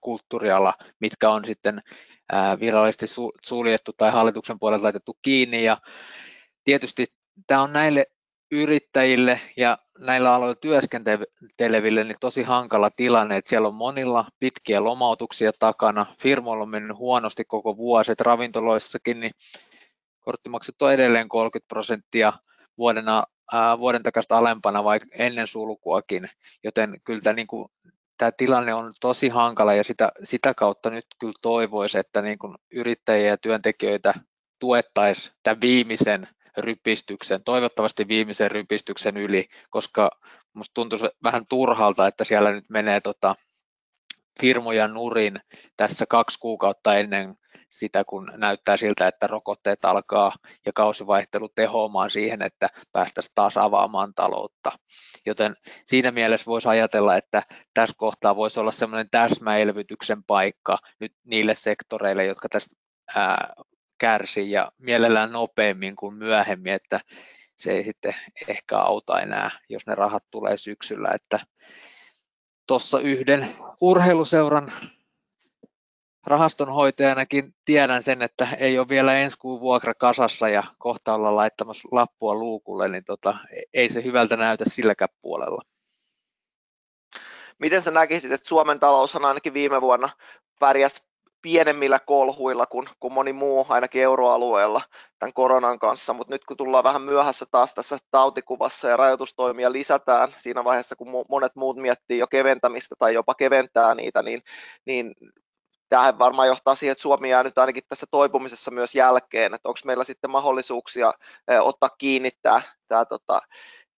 kulttuuriala, 0.00 0.74
mitkä 1.00 1.30
on 1.30 1.44
sitten 1.44 1.82
virallisesti 2.60 3.06
suljettu 3.46 3.92
tai 3.96 4.10
hallituksen 4.10 4.58
puolelta 4.58 4.82
laitettu 4.82 5.18
kiinni. 5.22 5.64
Ja 5.64 5.76
tietysti 6.64 7.06
tämä 7.46 7.62
on 7.62 7.72
näille 7.72 8.06
yrittäjille 8.52 9.40
ja 9.56 9.78
näillä 9.98 10.34
aloilla 10.34 10.54
työskenteleville 10.54 12.04
niin 12.04 12.16
tosi 12.20 12.42
hankala 12.42 12.90
tilanne, 12.90 13.36
että 13.36 13.48
siellä 13.48 13.68
on 13.68 13.74
monilla 13.74 14.24
pitkiä 14.40 14.84
lomautuksia 14.84 15.52
takana, 15.58 16.06
firmoilla 16.20 16.62
on 16.62 16.70
mennyt 16.70 16.96
huonosti 16.96 17.44
koko 17.44 17.76
vuosi, 17.76 18.12
että 18.12 18.24
ravintoloissakin 18.24 19.20
niin 19.20 19.32
korttimaksut 20.20 20.82
on 20.82 20.92
edelleen 20.92 21.28
30 21.28 21.68
prosenttia 21.68 22.32
vuodena, 22.78 23.24
ää, 23.52 23.78
vuoden 23.78 24.02
takaisin 24.02 24.36
alempana 24.36 24.84
vaikka 24.84 25.08
ennen 25.18 25.46
sulkuakin, 25.46 26.28
joten 26.64 27.00
kyllä 27.04 27.20
tämä, 27.20 27.34
niin 27.34 27.46
kuin, 27.46 27.68
tämä 28.18 28.32
tilanne 28.36 28.74
on 28.74 28.92
tosi 29.00 29.28
hankala 29.28 29.74
ja 29.74 29.84
sitä, 29.84 30.12
sitä 30.24 30.54
kautta 30.54 30.90
nyt 30.90 31.06
kyllä 31.20 31.34
toivoisi, 31.42 31.98
että 31.98 32.22
niin 32.22 32.38
kuin 32.38 32.54
yrittäjiä 32.72 33.28
ja 33.28 33.38
työntekijöitä 33.38 34.14
tuettaisiin 34.60 35.36
tämän 35.42 35.60
viimeisen 35.60 36.28
rypistyksen, 36.56 37.44
toivottavasti 37.44 38.08
viimeisen 38.08 38.50
rypistyksen 38.50 39.16
yli, 39.16 39.48
koska 39.70 40.10
musta 40.52 40.74
tuntuu 40.74 40.98
vähän 41.22 41.46
turhalta, 41.48 42.06
että 42.06 42.24
siellä 42.24 42.52
nyt 42.52 42.64
menee 42.68 43.00
tota 43.00 43.34
firmoja 44.40 44.88
nurin 44.88 45.40
tässä 45.76 46.06
kaksi 46.06 46.38
kuukautta 46.38 46.94
ennen 46.96 47.34
sitä, 47.70 48.04
kun 48.04 48.32
näyttää 48.36 48.76
siltä, 48.76 49.08
että 49.08 49.26
rokotteet 49.26 49.84
alkaa 49.84 50.32
ja 50.66 50.72
kausivaihtelu 50.72 51.48
tehoamaan 51.48 52.10
siihen, 52.10 52.42
että 52.42 52.68
päästäisiin 52.92 53.32
taas 53.34 53.56
avaamaan 53.56 54.14
taloutta. 54.14 54.72
Joten 55.26 55.56
siinä 55.84 56.10
mielessä 56.10 56.46
voisi 56.46 56.68
ajatella, 56.68 57.16
että 57.16 57.42
tässä 57.74 57.94
kohtaa 57.98 58.36
voisi 58.36 58.60
olla 58.60 58.72
semmoinen 58.72 59.08
täsmäelvytyksen 59.10 60.24
paikka 60.24 60.78
nyt 61.00 61.12
niille 61.24 61.54
sektoreille, 61.54 62.24
jotka 62.24 62.48
tästä 62.48 62.76
ää, 63.14 63.54
kärsii 64.00 64.50
ja 64.50 64.72
mielellään 64.78 65.32
nopeammin 65.32 65.96
kuin 65.96 66.14
myöhemmin, 66.14 66.72
että 66.72 67.00
se 67.56 67.72
ei 67.72 67.84
sitten 67.84 68.14
ehkä 68.48 68.78
auta 68.78 69.20
enää, 69.20 69.50
jos 69.68 69.86
ne 69.86 69.94
rahat 69.94 70.24
tulee 70.30 70.56
syksyllä, 70.56 71.10
että 71.14 71.40
tuossa 72.66 73.00
yhden 73.00 73.56
urheiluseuran 73.80 74.72
rahastonhoitajanakin 76.26 77.54
tiedän 77.64 78.02
sen, 78.02 78.22
että 78.22 78.48
ei 78.58 78.78
ole 78.78 78.88
vielä 78.88 79.14
ensi 79.14 79.38
kuun 79.38 79.60
vuokra 79.60 79.94
kasassa 79.94 80.48
ja 80.48 80.62
kohta 80.78 81.14
olla 81.14 81.36
laittamassa 81.36 81.88
lappua 81.92 82.34
luukulle, 82.34 82.88
niin 82.88 83.04
tota, 83.04 83.36
ei 83.74 83.88
se 83.88 84.04
hyvältä 84.04 84.36
näytä 84.36 84.64
silläkään 84.68 85.08
puolella. 85.22 85.62
Miten 87.58 87.82
sä 87.82 87.90
näkisit, 87.90 88.32
että 88.32 88.48
Suomen 88.48 88.80
talous 88.80 89.16
on 89.16 89.24
ainakin 89.24 89.54
viime 89.54 89.80
vuonna 89.80 90.08
pärjäs 90.60 91.09
pienemmillä 91.42 91.98
kolhuilla 91.98 92.66
kuin, 92.66 92.88
kuin 93.00 93.12
moni 93.12 93.32
muu, 93.32 93.66
ainakin 93.68 94.02
euroalueella 94.02 94.82
tämän 95.18 95.32
koronan 95.32 95.78
kanssa, 95.78 96.12
mutta 96.12 96.34
nyt 96.34 96.44
kun 96.44 96.56
tullaan 96.56 96.84
vähän 96.84 97.02
myöhässä 97.02 97.46
taas 97.50 97.74
tässä 97.74 97.98
tautikuvassa 98.10 98.88
ja 98.88 98.96
rajoitustoimia 98.96 99.72
lisätään 99.72 100.34
siinä 100.38 100.64
vaiheessa, 100.64 100.96
kun 100.96 101.24
monet 101.28 101.56
muut 101.56 101.76
miettii 101.76 102.18
jo 102.18 102.26
keventämistä 102.26 102.94
tai 102.98 103.14
jopa 103.14 103.34
keventää 103.34 103.94
niitä, 103.94 104.22
niin, 104.22 104.42
niin 104.86 105.14
tämähän 105.88 106.18
varmaan 106.18 106.48
johtaa 106.48 106.74
siihen, 106.74 106.92
että 106.92 107.02
Suomi 107.02 107.30
jää 107.30 107.42
nyt 107.42 107.58
ainakin 107.58 107.82
tässä 107.88 108.06
toipumisessa 108.10 108.70
myös 108.70 108.94
jälkeen, 108.94 109.54
että 109.54 109.68
onko 109.68 109.80
meillä 109.84 110.04
sitten 110.04 110.30
mahdollisuuksia 110.30 111.12
ottaa 111.60 111.90
kiinni 111.98 112.30
tämä, 112.42 112.62
tämä 112.88 113.04
tota, 113.04 113.40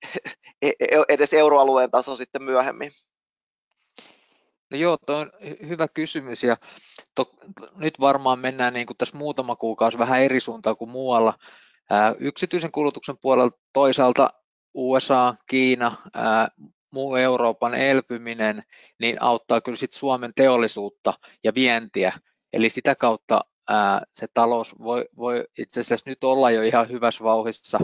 e, 0.62 0.68
e, 0.68 0.86
edes 1.08 1.32
euroalueen 1.32 1.90
taso 1.90 2.16
sitten 2.16 2.42
myöhemmin. 2.42 2.90
No 4.72 4.78
joo, 4.78 4.98
tuo 5.06 5.16
on 5.16 5.32
hyvä 5.68 5.88
kysymys 5.88 6.42
ja 6.42 6.56
to, 7.14 7.34
nyt 7.76 8.00
varmaan 8.00 8.38
mennään 8.38 8.74
niin 8.74 8.86
kuin 8.86 8.96
tässä 8.96 9.16
muutama 9.16 9.56
kuukausi 9.56 9.98
vähän 9.98 10.22
eri 10.22 10.40
suuntaan 10.40 10.76
kuin 10.76 10.90
muualla. 10.90 11.34
Ää, 11.90 12.14
yksityisen 12.18 12.72
kulutuksen 12.72 13.18
puolella 13.20 13.50
toisaalta 13.72 14.30
USA, 14.74 15.34
Kiina, 15.46 15.96
ää, 16.14 16.48
muu 16.90 17.16
Euroopan 17.16 17.74
elpyminen, 17.74 18.62
niin 18.98 19.22
auttaa 19.22 19.60
kyllä 19.60 19.76
sit 19.76 19.92
Suomen 19.92 20.32
teollisuutta 20.36 21.14
ja 21.44 21.54
vientiä. 21.54 22.12
Eli 22.52 22.70
sitä 22.70 22.94
kautta 22.94 23.40
ää, 23.68 24.02
se 24.12 24.26
talous 24.34 24.78
voi, 24.78 25.04
voi 25.16 25.44
itse 25.58 25.80
asiassa 25.80 26.10
nyt 26.10 26.24
olla 26.24 26.50
jo 26.50 26.62
ihan 26.62 26.88
hyvässä 26.88 27.24
vauhissa 27.24 27.78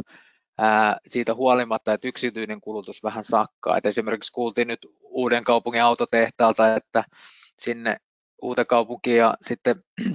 siitä 1.06 1.34
huolimatta, 1.34 1.92
että 1.92 2.08
yksityinen 2.08 2.60
kulutus 2.60 3.02
vähän 3.02 3.24
sakkaa. 3.24 3.76
Et 3.76 3.86
esimerkiksi 3.86 4.32
kuultiin 4.32 4.68
nyt 4.68 4.86
uuden 5.18 5.44
kaupungin 5.44 5.82
autotehtaalta, 5.82 6.76
että 6.76 7.04
sinne 7.58 7.96
uuden 8.42 8.66
kaupunkiin 8.66 9.16
ja 9.16 9.34
sitten 9.40 9.84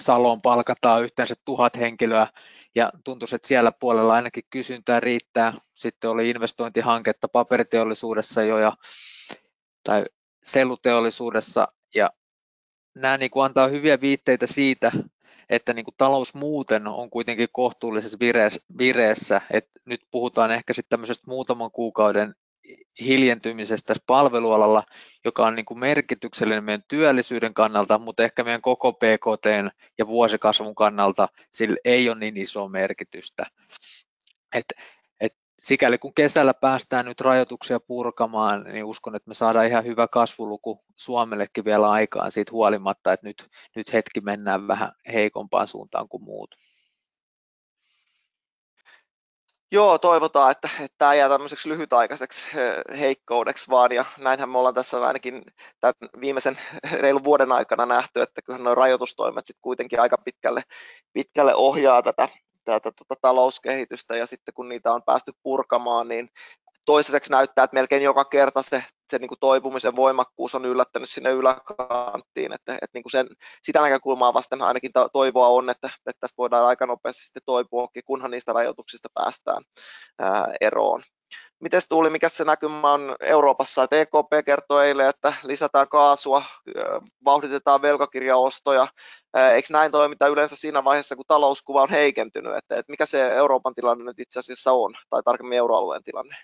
Saloon 0.00 0.42
palkataan 0.42 1.02
yhteensä 1.02 1.34
tuhat 1.44 1.76
henkilöä. 1.76 2.26
Ja 2.74 2.92
tuntuisi, 3.04 3.36
että 3.36 3.48
siellä 3.48 3.72
puolella 3.72 4.14
ainakin 4.14 4.44
kysyntää 4.50 5.00
riittää. 5.00 5.52
Sitten 5.74 6.10
oli 6.10 6.30
investointihanketta 6.30 7.28
paperiteollisuudessa 7.28 8.42
jo 8.42 8.58
ja, 8.58 8.72
tai 9.84 10.04
selluteollisuudessa. 10.44 11.68
Ja 11.94 12.10
nämä 12.94 13.18
niin 13.18 13.30
kuin 13.30 13.44
antaa 13.44 13.68
hyviä 13.68 14.00
viitteitä 14.00 14.46
siitä, 14.46 14.92
että 15.48 15.72
niin 15.72 15.84
kuin 15.84 15.94
talous 15.98 16.34
muuten 16.34 16.86
on 16.86 17.10
kuitenkin 17.10 17.48
kohtuullisessa 17.52 18.18
vireessä, 18.78 19.40
että 19.50 19.80
nyt 19.86 20.00
puhutaan 20.10 20.50
ehkä 20.50 20.72
sitten 20.72 20.90
tämmöisestä 20.90 21.24
muutaman 21.26 21.70
kuukauden 21.70 22.34
hiljentymisestä 23.00 23.86
tässä 23.86 24.04
palvelualalla, 24.06 24.82
joka 25.24 25.46
on 25.46 25.54
niin 25.54 25.66
kuin 25.66 25.80
merkityksellinen 25.80 26.64
meidän 26.64 26.84
työllisyyden 26.88 27.54
kannalta, 27.54 27.98
mutta 27.98 28.22
ehkä 28.22 28.44
meidän 28.44 28.62
koko 28.62 28.92
PKT 28.92 29.74
ja 29.98 30.06
vuosikasvun 30.06 30.74
kannalta 30.74 31.28
sillä 31.50 31.76
ei 31.84 32.08
ole 32.08 32.18
niin 32.18 32.36
isoa 32.36 32.68
merkitystä. 32.68 33.46
Et, 34.54 34.66
et 35.20 35.34
sikäli 35.58 35.98
kun 35.98 36.14
kesällä 36.14 36.54
päästään 36.54 37.06
nyt 37.06 37.20
rajoituksia 37.20 37.80
purkamaan, 37.80 38.64
niin 38.64 38.84
uskon, 38.84 39.16
että 39.16 39.28
me 39.28 39.34
saadaan 39.34 39.66
ihan 39.66 39.84
hyvä 39.84 40.08
kasvuluku 40.08 40.84
Suomellekin 40.96 41.64
vielä 41.64 41.90
aikaan 41.90 42.32
siitä 42.32 42.52
huolimatta, 42.52 43.12
että 43.12 43.26
nyt, 43.26 43.48
nyt 43.76 43.92
hetki 43.92 44.20
mennään 44.20 44.68
vähän 44.68 44.92
heikompaan 45.12 45.68
suuntaan 45.68 46.08
kuin 46.08 46.22
muut. 46.22 46.54
Joo, 49.72 49.98
toivotaan, 49.98 50.50
että, 50.50 50.68
että 50.80 50.94
tämä 50.98 51.14
jää 51.14 51.28
tämmöiseksi 51.28 51.68
lyhytaikaiseksi 51.68 52.48
heikkoudeksi 52.98 53.70
vaan, 53.70 53.92
ja 53.92 54.04
näinhän 54.18 54.48
me 54.48 54.58
ollaan 54.58 54.74
tässä 54.74 55.06
ainakin 55.06 55.42
tämän 55.80 55.94
viimeisen 56.20 56.58
reilun 57.02 57.24
vuoden 57.24 57.52
aikana 57.52 57.86
nähty, 57.86 58.22
että 58.22 58.42
kyllä 58.42 58.58
nuo 58.58 58.74
rajoitustoimet 58.74 59.46
sitten 59.46 59.62
kuitenkin 59.62 60.00
aika 60.00 60.18
pitkälle, 60.18 60.62
pitkälle 61.12 61.54
ohjaa 61.54 62.02
tätä, 62.02 62.28
tätä 62.64 62.92
tuota, 62.92 63.20
talouskehitystä, 63.22 64.16
ja 64.16 64.26
sitten 64.26 64.54
kun 64.54 64.68
niitä 64.68 64.92
on 64.92 65.02
päästy 65.02 65.32
purkamaan, 65.42 66.08
niin 66.08 66.30
toistaiseksi 66.84 67.30
näyttää, 67.30 67.64
että 67.64 67.74
melkein 67.74 68.02
joka 68.02 68.24
kerta 68.24 68.62
se, 68.62 68.84
se 69.10 69.18
niin 69.18 69.28
kuin 69.28 69.38
toipumisen 69.40 69.96
voimakkuus 69.96 70.54
on 70.54 70.64
yllättänyt 70.64 71.10
sinne 71.10 71.30
yläkanttiin, 71.30 72.52
että, 72.52 72.74
että 72.74 72.90
niin 72.94 73.02
kuin 73.02 73.10
sen, 73.10 73.28
sitä 73.62 73.80
näkökulmaa 73.80 74.34
vasten 74.34 74.62
ainakin 74.62 74.90
toivoa 75.12 75.48
on, 75.48 75.70
että, 75.70 75.90
että 76.06 76.20
tästä 76.20 76.38
voidaan 76.38 76.66
aika 76.66 76.86
nopeasti 76.86 77.22
sitten 77.22 77.42
toipuakin, 77.46 78.02
kunhan 78.06 78.30
niistä 78.30 78.52
rajoituksista 78.52 79.08
päästään 79.14 79.62
ää, 80.18 80.54
eroon. 80.60 81.02
Miten 81.60 81.82
Tuuli, 81.88 82.10
mikä 82.10 82.28
se 82.28 82.44
näkymä 82.44 82.92
on 82.92 83.16
Euroopassa? 83.20 83.82
Että 83.82 84.00
EKP 84.00 84.46
kertoi 84.46 84.86
eilen, 84.86 85.08
että 85.08 85.32
lisätään 85.42 85.88
kaasua, 85.88 86.42
vauhditetaan 87.24 87.82
velkakirjaostoja. 87.82 88.88
Eikö 89.54 89.68
näin 89.70 89.92
toimita 89.92 90.28
yleensä 90.28 90.56
siinä 90.56 90.84
vaiheessa, 90.84 91.16
kun 91.16 91.24
talouskuva 91.28 91.82
on 91.82 91.90
heikentynyt? 91.90 92.56
Että, 92.56 92.76
että 92.76 92.92
mikä 92.92 93.06
se 93.06 93.28
Euroopan 93.28 93.74
tilanne 93.74 94.04
nyt 94.04 94.18
itse 94.18 94.38
asiassa 94.38 94.72
on, 94.72 94.94
tai 95.10 95.22
tarkemmin 95.22 95.58
euroalueen 95.58 96.04
tilanne? 96.04 96.36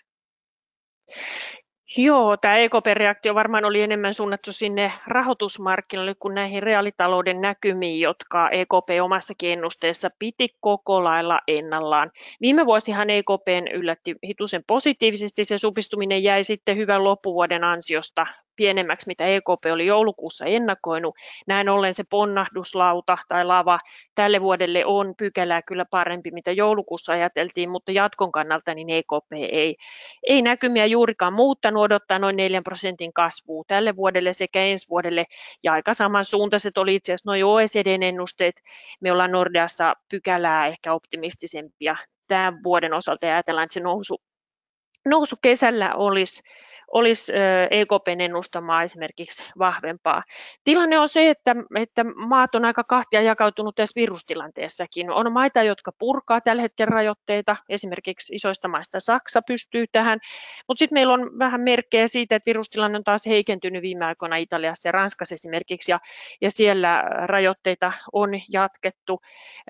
Joo, 1.97 2.37
tämä 2.37 2.57
EKP-reaktio 2.57 3.35
varmaan 3.35 3.65
oli 3.65 3.83
enemmän 3.83 4.15
suunnattu 4.15 4.53
sinne 4.53 4.93
rahoitusmarkkinoille 5.07 6.15
kuin 6.15 6.35
näihin 6.35 6.63
reaalitalouden 6.63 7.41
näkymiin, 7.41 8.01
jotka 8.01 8.51
EKP 8.51 8.89
omassakin 9.03 9.51
ennusteessa 9.51 10.11
piti 10.19 10.49
koko 10.61 11.05
lailla 11.05 11.41
ennallaan. 11.49 12.11
Viime 12.41 12.67
vuosihan 12.67 13.11
EKP 13.11 13.49
yllätti 13.73 14.15
hitusen 14.27 14.65
positiivisesti, 14.67 15.45
se 15.45 15.59
supistuminen 15.59 16.23
jäi 16.23 16.45
sitten 16.45 16.77
hyvän 16.77 17.05
loppuvuoden 17.05 17.65
ansiosta 17.65 18.27
pienemmäksi, 18.57 19.07
mitä 19.07 19.27
EKP 19.27 19.65
oli 19.73 19.87
joulukuussa 19.87 20.45
ennakoinut. 20.45 21.15
Näin 21.47 21.69
ollen 21.69 21.95
se 21.95 22.05
ponnahduslauta 22.11 23.19
tai 23.29 23.45
lava 23.45 23.79
tälle 24.15 24.41
vuodelle 24.41 24.85
on 24.85 25.15
pykälää 25.19 25.63
kyllä 25.63 25.85
parempi, 25.91 26.31
mitä 26.31 26.53
joulukuussa 26.53 27.13
ajateltiin, 27.13 27.71
mutta 27.71 27.93
jatkon 27.93 28.33
kannalta 28.33 28.75
niin 28.75 28.91
EKP 28.91 29.33
ei, 29.33 29.77
ei 30.29 30.43
näkymiä 30.43 30.87
juurikaan 30.87 31.33
muuttanut, 31.33 31.83
odottaa 31.83 32.19
noin 32.19 32.37
4 32.37 32.63
prosentin 32.63 33.13
kasvua 33.13 33.65
tälle 33.67 33.97
vuodelle 33.97 34.33
sekä 34.33 34.61
ensi 34.61 34.89
vuodelle, 34.89 35.25
ja 35.63 35.73
aika 35.73 35.95
samansuuntaiset 35.95 36.79
oli 36.79 36.95
itse 36.95 37.13
asiassa 37.13 37.31
noin 37.31 37.45
OECDn 37.45 38.03
ennusteet. 38.03 38.55
Me 39.01 39.13
ollaan 39.13 39.33
Nordeassa 39.33 39.95
pykälää 40.11 40.67
ehkä 40.67 40.93
optimistisempia 40.93 41.97
tämän 42.29 42.63
vuoden 42.65 42.95
osalta 42.95 43.27
ja 43.27 43.33
ajatellaan, 43.33 43.65
että 43.65 43.75
se 43.75 43.81
nousu, 43.81 44.21
nousu 45.05 45.37
kesällä 45.43 45.95
olisi 45.95 46.43
olisi 46.93 47.33
EKPn 47.71 48.21
ennustamaa 48.21 48.83
esimerkiksi 48.83 49.45
vahvempaa. 49.59 50.23
Tilanne 50.65 50.99
on 50.99 51.09
se, 51.09 51.31
että, 51.31 51.57
että 51.77 52.05
maat 52.05 52.55
on 52.55 52.65
aika 52.65 52.85
kahtia 52.85 53.23
jakautunut 53.23 53.75
tässä 53.75 54.01
virustilanteessakin. 54.01 55.11
On 55.11 55.33
maita, 55.33 55.63
jotka 55.63 55.93
purkaa 55.99 56.41
tällä 56.41 56.63
hetkellä 56.63 56.91
rajoitteita, 56.91 57.57
esimerkiksi 57.69 58.35
isoista 58.35 58.69
maista 58.69 59.01
Saksa 59.01 59.43
pystyy 59.47 59.85
tähän, 59.93 60.19
mutta 60.69 60.79
sitten 60.79 60.97
meillä 60.97 61.15
on 61.15 61.39
vähän 61.39 61.61
merkkejä 61.61 62.07
siitä, 62.09 62.37
että 62.37 62.47
virustilanne 62.47 62.99
on 62.99 63.05
taas 63.05 63.27
heikentynyt 63.27 63.83
viime 63.83 64.05
aikoina 64.05 64.37
Italiassa 64.37 64.89
ja 64.89 64.93
Ranskassa 64.93 65.35
esimerkiksi, 65.35 65.93
ja, 65.93 66.01
ja 66.41 66.51
siellä 66.51 67.05
rajoitteita 67.25 67.93
on 68.13 68.31
jatkettu 68.53 69.21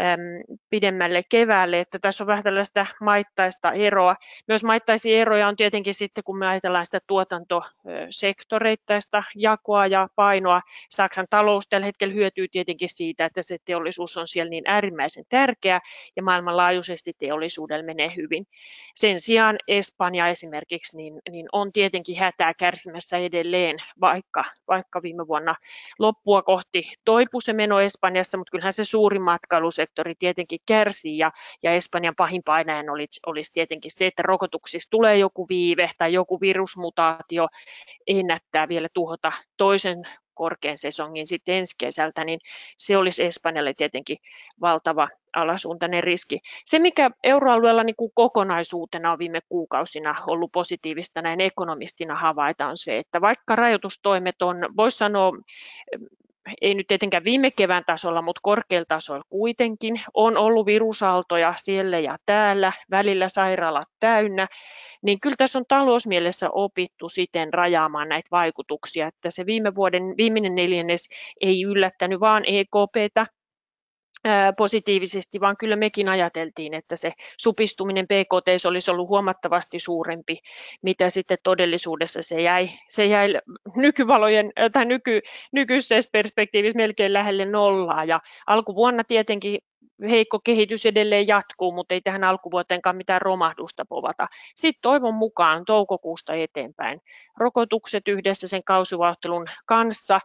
äm, 0.01 0.59
pidemmälle 0.71 1.23
keväälle, 1.29 1.81
että 1.81 1.99
tässä 1.99 2.25
on 2.25 2.29
vähän 2.29 2.45
tällaista 2.45 2.87
maittaista 3.01 3.73
eroa. 3.73 4.17
Myös 4.49 4.65
maittaisia 4.65 5.21
eroja 5.21 5.49
on 5.49 5.57
tietenkin 5.57 5.95
sitten, 5.95 6.25
kun 6.25 6.39
me 6.39 6.47
ajatellaan 6.47 6.85
sitä 6.85 7.01
tuotantosektoreittaista 7.07 9.23
jakoa 9.35 9.87
ja 9.87 10.09
painoa. 10.15 10.63
Saksan 10.91 11.27
talous 11.31 11.69
tällä 11.69 11.87
hetkellä 11.87 12.15
hyötyy 12.15 12.49
tietenkin 12.49 12.89
siitä, 12.89 13.25
että 13.25 13.43
se 13.43 13.57
teollisuus 13.65 14.17
on 14.17 14.29
siellä 14.29 14.51
niin 14.51 14.65
äärimmäisen 14.67 15.25
tärkeä 15.29 15.81
ja 16.17 16.23
maailmanlaajuisesti 16.23 17.13
teollisuudella 17.19 17.85
menee 17.85 18.13
hyvin. 18.17 18.47
Sen 18.95 19.21
sijaan 19.21 19.59
Espanja 19.69 20.29
esimerkiksi 20.29 20.97
niin, 20.97 21.21
niin 21.31 21.47
on 21.53 21.73
tietenkin 21.73 22.19
hätää 22.19 22.55
kärsimässä 22.55 23.17
edelleen, 23.17 23.77
vaikka, 24.01 24.45
vaikka 24.69 25.03
viime 25.03 25.27
vuonna 25.27 25.55
loppua 25.99 26.43
kohti 26.43 26.93
toipui 27.05 27.43
se 27.43 27.53
meno 27.53 27.81
Espanjassa, 27.81 28.39
mutta 28.39 28.51
kyllähän 28.51 28.73
se 28.73 28.85
suuri 28.85 29.19
matkailusektori 29.19 30.15
tietenkin 30.19 30.61
kärsii 30.67 31.19
ja, 31.19 31.33
ja 31.63 31.73
Espanjan 31.73 32.15
pahin 32.17 32.43
painajan 32.43 32.91
olisi, 32.91 33.21
olisi 33.27 33.53
tietenkin 33.53 33.91
se, 33.91 34.07
että 34.07 34.23
rokotuksissa 34.23 34.91
tulee 34.91 35.17
joku 35.17 35.47
viive 35.49 35.91
tai 35.99 36.13
joku 36.13 36.41
virusmutaatio 36.97 37.49
ennättää 38.07 38.69
vielä 38.69 38.89
tuhota 38.95 39.33
toisen 39.57 40.03
korkean 40.35 40.77
sesongin 40.77 41.27
sitten 41.27 41.55
ensi 41.55 41.75
kesältä, 41.79 42.25
niin 42.25 42.41
se 42.79 42.97
olisi 42.97 43.25
Espanjalle 43.25 43.75
tietenkin 43.75 44.19
valtava 44.61 45.09
alasuuntainen 45.33 46.05
riski. 46.05 46.41
Se, 46.65 46.79
mikä 46.79 47.11
euroalueella 47.25 47.85
niin 47.85 47.97
kuin 47.97 48.13
kokonaisuutena 48.15 49.13
on 49.13 49.19
viime 49.19 49.41
kuukausina 49.49 50.15
ollut 50.27 50.53
positiivista 50.53 51.23
näin 51.23 51.41
ekonomistina 51.41 52.15
havaita 52.15 52.67
on 52.67 52.77
se, 52.77 52.99
että 52.99 53.21
vaikka 53.21 53.57
rajoitustoimet 53.57 54.43
on, 54.43 54.57
voisi 54.77 54.99
sanoa, 54.99 55.33
ei 56.61 56.75
nyt 56.75 56.87
tietenkään 56.87 57.25
viime 57.25 57.51
kevään 57.51 57.83
tasolla, 57.87 58.23
mutta 58.23 58.41
korkealla 58.43 58.85
tasolla 58.89 59.25
kuitenkin, 59.29 60.01
on 60.15 60.37
ollut 60.37 60.67
virusaaltoja 60.67 61.55
siellä 61.57 61.99
ja 61.99 62.17
täällä, 62.27 62.73
välillä 62.91 63.29
sairaalat 63.29 63.89
täynnä, 64.01 64.49
niin 65.03 65.21
kyllä 65.21 65.37
tässä 65.39 65.59
on 65.59 65.65
talousmielessä 65.69 66.51
opittu 66.51 67.09
siten 67.09 67.55
rajaamaan 67.55 68.09
näitä 68.09 68.29
vaikutuksia, 68.31 69.07
että 69.07 69.31
se 69.31 69.47
viime 69.47 69.75
vuoden 69.75 70.03
viimeinen 70.17 70.55
neljännes 70.55 71.09
ei 71.41 71.63
yllättänyt 71.63 72.21
vaan 72.21 72.43
EKPtä, 72.47 73.27
positiivisesti, 74.57 75.41
vaan 75.41 75.57
kyllä 75.57 75.77
mekin 75.77 76.09
ajateltiin, 76.09 76.75
että 76.75 76.97
se 76.97 77.13
supistuminen 77.41 78.07
PKT 78.07 78.67
olisi 78.67 78.91
ollut 78.91 79.09
huomattavasti 79.09 79.81
suurempi, 79.81 80.39
mitä 80.83 81.11
sitten 81.11 81.39
todellisuudessa 81.43 82.23
se 82.23 82.43
jäi, 82.43 82.69
se 82.89 83.07
jäi 83.07 83.35
nykyvalojen 83.77 84.53
tai 84.73 84.85
nyky, 84.85 85.21
nykyisessä 85.53 86.11
perspektiivissä 86.13 86.77
melkein 86.77 87.13
lähelle 87.13 87.45
nollaa. 87.45 88.05
Ja 88.05 88.21
alkuvuonna 88.47 89.05
tietenkin 89.05 89.59
heikko 90.03 90.39
kehitys 90.45 90.87
edelleen 90.87 91.27
jatkuu, 91.27 91.73
mutta 91.73 91.95
ei 91.95 92.01
tähän 92.01 92.25
alkuvuoteenkaan 92.25 92.97
mitään 92.97 93.23
romahdusta 93.23 93.85
povata. 93.89 94.27
Sitten 94.55 94.83
toivon 94.83 95.15
mukaan 95.15 95.65
toukokuusta 95.65 96.35
eteenpäin 96.35 97.01
rokotukset 97.37 98.09
yhdessä 98.09 98.49
sen 98.49 98.65
kausivauhtelun 98.65 99.47
kanssa, 99.67 100.21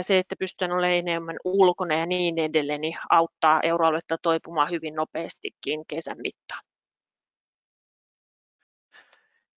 se, 0.00 0.18
että 0.18 0.36
pystytään 0.38 0.72
olemaan 0.72 0.98
enemmän 0.98 1.36
ulkona 1.44 1.94
ja 1.94 2.06
niin 2.06 2.38
edelleen, 2.38 2.80
niin 2.80 2.96
auttaa 3.10 3.60
euroaluetta 3.62 4.18
toipumaan 4.22 4.70
hyvin 4.70 4.94
nopeastikin 4.94 5.86
kesän 5.88 6.18
mittaan. 6.22 6.75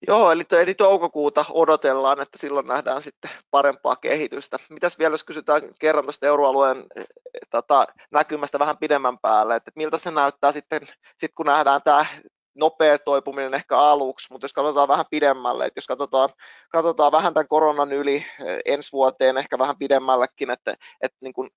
Joo, 0.08 0.32
eli, 0.32 0.44
eli 0.52 0.74
toukokuuta 0.74 1.46
odotellaan, 1.50 2.22
että 2.22 2.38
silloin 2.38 2.68
nähdään 2.68 3.04
sitten 3.04 3.32
parempaa 3.52 3.96
kehitystä. 3.96 4.58
Mitäs 4.70 5.00
vielä, 5.00 5.14
jos 5.14 5.24
kysytään 5.24 5.62
kerran 5.80 6.04
tuosta 6.04 6.26
euroalueen 6.28 6.86
tota, 7.52 7.88
näkymästä 8.12 8.60
vähän 8.60 8.78
pidemmän 8.78 9.18
päälle, 9.18 9.56
että 9.56 9.72
miltä 9.76 9.98
se 9.98 10.12
näyttää 10.12 10.52
sitten, 10.52 10.82
sit 11.18 11.32
kun 11.36 11.46
nähdään 11.46 11.82
tämä 11.84 12.06
nopea 12.56 13.00
toipuminen 13.00 13.54
ehkä 13.54 13.78
aluksi, 13.78 14.28
mutta 14.32 14.46
jos 14.46 14.54
katsotaan 14.54 14.88
vähän 14.88 15.06
pidemmälle, 15.12 15.66
että 15.66 15.78
jos 15.78 15.88
katsotaan, 15.88 16.30
katsotaan 16.72 17.12
vähän 17.12 17.34
tämän 17.34 17.48
koronan 17.48 17.92
yli 17.92 18.26
ensi 18.66 18.92
vuoteen, 18.92 19.38
ehkä 19.38 19.58
vähän 19.60 19.78
pidemmällekin, 19.78 20.52
että, 20.52 20.76
että 21.02 21.18
niin 21.22 21.34
kuin, 21.34 21.50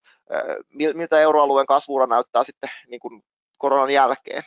miltä 0.94 1.20
euroalueen 1.20 1.66
kasvuura 1.66 2.06
näyttää 2.06 2.44
sitten 2.44 2.70
niin 2.86 3.00
kuin 3.00 3.22
koronan 3.58 3.90
jälkeen. 3.90 4.42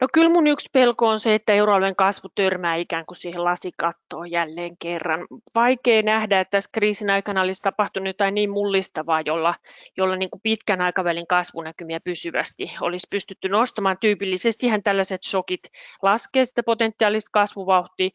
No 0.00 0.06
kyllä 0.12 0.28
mun 0.28 0.46
yksi 0.46 0.68
pelko 0.72 1.08
on 1.08 1.20
se, 1.20 1.34
että 1.34 1.52
euroalueen 1.52 1.96
kasvu 1.96 2.28
törmää 2.34 2.74
ikään 2.74 3.06
kuin 3.06 3.16
siihen 3.16 3.44
lasikattoon 3.44 4.30
jälleen 4.30 4.76
kerran. 4.76 5.26
Vaikea 5.54 6.02
nähdä, 6.02 6.40
että 6.40 6.50
tässä 6.50 6.70
kriisin 6.72 7.10
aikana 7.10 7.42
olisi 7.42 7.62
tapahtunut 7.62 8.06
jotain 8.06 8.34
niin 8.34 8.50
mullistavaa, 8.50 9.20
jolla, 9.20 9.54
jolla 9.96 10.16
niin 10.16 10.30
kuin 10.30 10.40
pitkän 10.42 10.80
aikavälin 10.80 11.26
kasvunäkymiä 11.26 12.00
pysyvästi 12.00 12.72
olisi 12.80 13.06
pystytty 13.10 13.48
nostamaan. 13.48 13.98
Tyypillisesti 14.00 14.66
tällaiset 14.84 15.22
shokit 15.24 15.62
laskee 16.02 16.44
sitä 16.44 16.62
potentiaalista 16.62 17.30
kasvuvauhtia. 17.32 18.10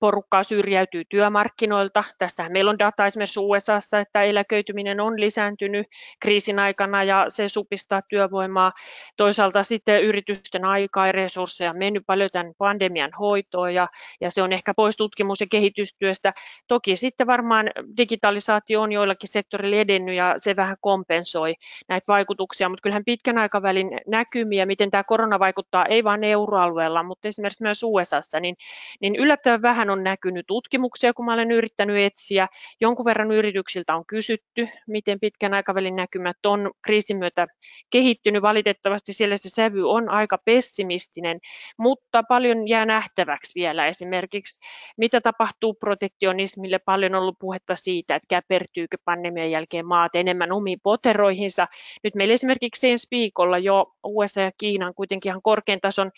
Porukkaa 0.00 0.42
syrjäytyy 0.42 1.04
työmarkkinoilta. 1.08 2.04
Tästähän 2.18 2.52
meillä 2.52 2.70
on 2.70 2.78
data 2.78 3.06
esimerkiksi 3.06 3.40
USAssa, 3.40 4.00
että 4.00 4.22
eläköityminen 4.22 5.00
on 5.00 5.20
lisääntynyt 5.20 5.86
kriisin 6.20 6.58
aikana 6.58 7.04
ja 7.04 7.24
se 7.28 7.48
supistaa 7.48 8.02
työvoimaa. 8.08 8.72
Toisaalta 9.16 9.62
sitten 9.62 10.02
yritys 10.02 10.33
yritysten 10.34 10.64
aikaa 10.64 11.06
ja 11.06 11.12
resursseja 11.12 11.72
mennyt 11.72 12.02
paljon 12.06 12.30
tämän 12.32 12.52
pandemian 12.58 13.10
hoitoon 13.18 13.74
ja, 13.74 13.88
ja 14.20 14.30
se 14.30 14.42
on 14.42 14.52
ehkä 14.52 14.74
pois 14.74 14.96
tutkimus- 14.96 15.40
ja 15.40 15.46
kehitystyöstä. 15.50 16.32
Toki 16.68 16.96
sitten 16.96 17.26
varmaan 17.26 17.70
digitalisaatio 17.96 18.82
on 18.82 18.92
joillakin 18.92 19.28
sektorilla 19.28 19.76
edennyt 19.76 20.14
ja 20.14 20.34
se 20.38 20.56
vähän 20.56 20.76
kompensoi 20.80 21.54
näitä 21.88 22.04
vaikutuksia, 22.08 22.68
mutta 22.68 22.82
kyllähän 22.82 23.04
pitkän 23.04 23.38
aikavälin 23.38 24.00
näkymiä, 24.06 24.66
miten 24.66 24.90
tämä 24.90 25.04
korona 25.04 25.38
vaikuttaa 25.38 25.86
ei 25.86 26.04
vain 26.04 26.24
euroalueella, 26.24 27.02
mutta 27.02 27.28
esimerkiksi 27.28 27.62
myös 27.62 27.82
USAssa, 27.82 28.40
niin, 28.40 28.56
niin 29.00 29.16
yllättävän 29.16 29.62
vähän 29.62 29.90
on 29.90 30.04
näkynyt 30.04 30.46
tutkimuksia, 30.46 31.14
kun 31.14 31.24
mä 31.24 31.34
olen 31.34 31.50
yrittänyt 31.50 31.96
etsiä. 31.96 32.48
Jonkun 32.80 33.04
verran 33.04 33.32
yrityksiltä 33.32 33.96
on 33.96 34.06
kysytty, 34.06 34.68
miten 34.86 35.20
pitkän 35.20 35.54
aikavälin 35.54 35.96
näkymät 35.96 36.46
on 36.46 36.70
kriisin 36.82 37.16
myötä 37.16 37.46
kehittynyt. 37.90 38.42
Valitettavasti 38.42 39.12
siellä 39.12 39.36
se 39.36 39.48
sävy 39.48 39.90
on 39.90 40.08
aika 40.08 40.23
pessimistinen, 40.44 41.40
mutta 41.78 42.22
paljon 42.22 42.68
jää 42.68 42.86
nähtäväksi 42.86 43.52
vielä. 43.54 43.86
Esimerkiksi 43.86 44.60
mitä 44.96 45.20
tapahtuu 45.20 45.74
protektionismille, 45.74 46.78
paljon 46.78 47.14
on 47.14 47.22
ollut 47.22 47.38
puhetta 47.38 47.76
siitä, 47.76 48.14
että 48.14 48.26
käpertyykö 48.28 48.96
pandemian 49.04 49.50
jälkeen 49.50 49.86
maat 49.86 50.14
enemmän 50.16 50.52
omiin 50.52 50.80
poteroihinsa. 50.82 51.68
Nyt 52.04 52.14
meillä 52.14 52.34
esimerkiksi 52.34 52.90
ensi 52.90 53.06
viikolla 53.10 53.58
jo 53.58 53.94
USA 54.04 54.40
ja 54.40 54.50
Kiinan 54.58 54.94
kuitenkin 54.94 55.30
ihan 55.30 55.42
korkean 55.42 55.80
tason 55.80 56.10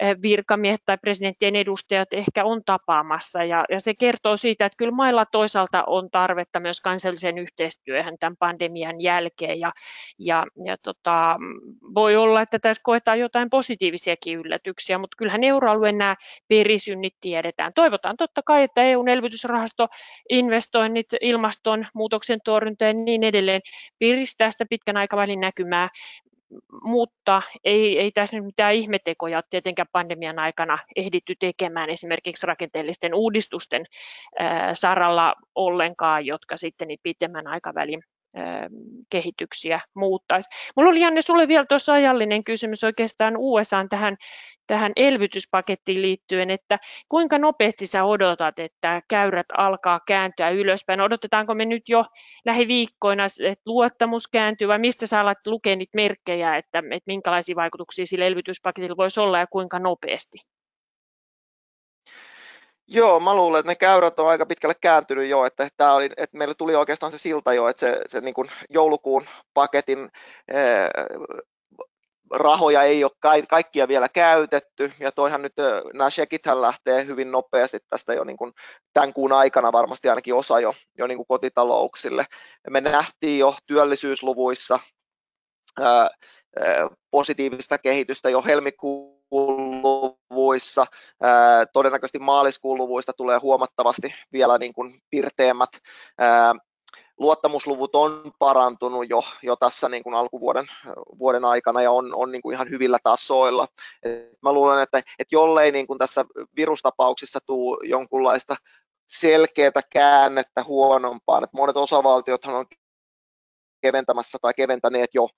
eh, 0.00 0.16
virkamiehet 0.22 0.80
tai 0.86 0.98
presidenttien 0.98 1.56
edustajat 1.56 2.08
ehkä 2.12 2.44
on 2.44 2.62
tapaamassa 2.64 3.44
ja, 3.44 3.64
ja 3.70 3.80
se 3.80 3.94
kertoo 3.94 4.36
siitä, 4.36 4.66
että 4.66 4.76
kyllä 4.76 4.92
mailla 4.92 5.26
toisaalta 5.26 5.84
on 5.86 6.10
tarvetta 6.10 6.60
myös 6.60 6.80
kansalliseen 6.80 7.38
yhteistyöhön 7.38 8.16
tämän 8.20 8.36
pandemian 8.36 9.00
jälkeen 9.00 9.60
ja, 9.60 9.72
ja, 10.18 10.46
ja 10.64 10.76
tota, 10.82 11.36
voi 11.94 12.16
olla, 12.16 12.42
että 12.42 12.58
tässä 12.58 12.80
koetaan 12.84 13.20
jotain 13.20 13.50
positiivisiakin 13.54 14.38
yllätyksiä, 14.38 14.98
mutta 14.98 15.16
kyllähän 15.16 15.44
euroalueen 15.44 15.98
nämä 15.98 16.16
perisynnit 16.48 17.14
tiedetään. 17.20 17.72
Toivotaan 17.74 18.16
totta 18.16 18.42
kai, 18.42 18.62
että 18.62 18.82
EUn 18.82 19.08
elvytysrahasto, 19.08 19.88
investoinnit, 20.30 21.06
ilmastonmuutoksen 21.20 22.40
torjunta 22.44 22.84
ja 22.84 22.92
niin 22.92 23.22
edelleen 23.22 23.60
piristää 23.98 24.50
sitä 24.50 24.66
pitkän 24.70 24.96
aikavälin 24.96 25.40
näkymää, 25.40 25.88
mutta 26.82 27.42
ei, 27.64 27.98
ei 27.98 28.10
tässä 28.10 28.36
nyt 28.36 28.44
mitään 28.44 28.74
ihmetekoja 28.74 29.42
tietenkään 29.50 29.88
pandemian 29.92 30.38
aikana 30.38 30.78
ehditty 30.96 31.34
tekemään 31.40 31.90
esimerkiksi 31.90 32.46
rakenteellisten 32.46 33.14
uudistusten 33.14 33.86
saralla 34.74 35.34
ollenkaan, 35.54 36.26
jotka 36.26 36.56
sitten 36.56 36.88
niin 36.88 37.00
pitemmän 37.02 37.46
aikavälin 37.46 38.02
kehityksiä 39.10 39.80
muuttaisi. 39.94 40.50
Mulla 40.76 40.90
oli 40.90 41.00
Janne 41.00 41.22
sulle 41.22 41.48
vielä 41.48 41.66
tuossa 41.68 41.92
ajallinen 41.92 42.44
kysymys 42.44 42.84
oikeastaan 42.84 43.34
USA 43.36 43.86
tähän, 43.90 44.16
tähän 44.66 44.92
elvytyspakettiin 44.96 46.02
liittyen, 46.02 46.50
että 46.50 46.78
kuinka 47.08 47.38
nopeasti 47.38 47.86
sä 47.86 48.04
odotat, 48.04 48.58
että 48.58 49.02
käyrät 49.08 49.46
alkaa 49.58 50.00
kääntyä 50.06 50.50
ylöspäin? 50.50 51.00
Odotetaanko 51.00 51.54
me 51.54 51.64
nyt 51.64 51.88
jo 51.88 52.04
lähiviikkoina, 52.44 53.24
että 53.24 53.62
luottamus 53.66 54.28
kääntyy 54.28 54.68
vai 54.68 54.78
mistä 54.78 55.06
sä 55.06 55.20
alat 55.20 55.46
lukea 55.46 55.76
niitä 55.76 55.96
merkkejä, 55.96 56.56
että, 56.56 56.78
että 56.78 57.06
minkälaisia 57.06 57.56
vaikutuksia 57.56 58.06
sillä 58.06 58.24
elvytyspaketilla 58.24 58.96
voisi 58.96 59.20
olla 59.20 59.38
ja 59.38 59.46
kuinka 59.46 59.78
nopeasti? 59.78 60.53
Joo, 62.86 63.20
mä 63.20 63.34
luulen, 63.34 63.60
että 63.60 63.70
ne 63.70 63.74
käyrät 63.74 64.18
on 64.18 64.28
aika 64.28 64.46
pitkälle 64.46 64.74
kääntynyt 64.80 65.28
jo, 65.28 65.44
että, 65.44 65.68
tää 65.76 65.94
oli, 65.94 66.10
että 66.16 66.38
meille 66.38 66.54
tuli 66.54 66.76
oikeastaan 66.76 67.12
se 67.12 67.18
silta 67.18 67.54
jo, 67.54 67.68
että 67.68 67.80
se, 67.80 68.00
se 68.06 68.20
niin 68.20 68.34
kuin 68.34 68.50
joulukuun 68.70 69.26
paketin 69.54 70.10
rahoja 72.30 72.82
ei 72.82 73.04
ole 73.04 73.44
kaikkia 73.48 73.88
vielä 73.88 74.08
käytetty, 74.08 74.92
ja 75.00 75.12
toihan 75.12 75.42
nyt 75.42 75.52
nämä 75.92 76.10
shekithän 76.10 76.62
lähtee 76.62 77.06
hyvin 77.06 77.32
nopeasti 77.32 77.78
tästä 77.90 78.14
jo 78.14 78.24
niin 78.24 78.36
kuin 78.36 78.52
tämän 78.92 79.12
kuun 79.12 79.32
aikana 79.32 79.72
varmasti 79.72 80.08
ainakin 80.08 80.34
osa 80.34 80.60
jo, 80.60 80.74
jo 80.98 81.06
niin 81.06 81.18
kuin 81.18 81.26
kotitalouksille. 81.26 82.26
Me 82.70 82.80
nähtiin 82.80 83.38
jo 83.38 83.54
työllisyysluvuissa 83.66 84.78
ää, 85.80 86.10
positiivista 87.10 87.78
kehitystä 87.78 88.30
jo 88.30 88.42
helmikuun 88.42 89.24
luvuissa. 90.44 90.86
Todennäköisesti 91.72 92.18
maaliskuun 92.18 92.78
luvuista 92.78 93.12
tulee 93.12 93.38
huomattavasti 93.38 94.14
vielä 94.32 94.58
niin 94.58 94.72
kuin 94.72 95.00
pirteämmät. 95.10 95.70
Luottamusluvut 97.18 97.94
on 97.94 98.32
parantunut 98.38 99.10
jo, 99.10 99.22
jo 99.42 99.56
tässä 99.56 99.88
niin 99.88 100.02
kuin 100.02 100.14
alkuvuoden 100.14 100.66
vuoden 101.18 101.44
aikana 101.44 101.82
ja 101.82 101.90
on, 101.90 102.14
on 102.14 102.32
niin 102.32 102.42
kuin 102.42 102.54
ihan 102.54 102.70
hyvillä 102.70 102.98
tasoilla. 103.02 103.68
Et 104.02 104.42
mä 104.42 104.52
luulen, 104.52 104.82
että, 104.82 104.98
että 104.98 105.34
jollei 105.34 105.72
niin 105.72 105.86
kuin 105.86 105.98
tässä 105.98 106.24
virustapauksissa 106.56 107.38
tuu 107.46 107.80
jonkunlaista 107.82 108.56
selkeää 109.08 109.82
käännettä 109.92 110.64
huonompaan, 110.64 111.44
että 111.44 111.56
monet 111.56 111.76
osavaltiothan 111.76 112.54
on 112.54 112.66
keventämässä 113.80 114.38
tai 114.42 114.54
keventäneet 114.56 115.10
jo 115.14 115.28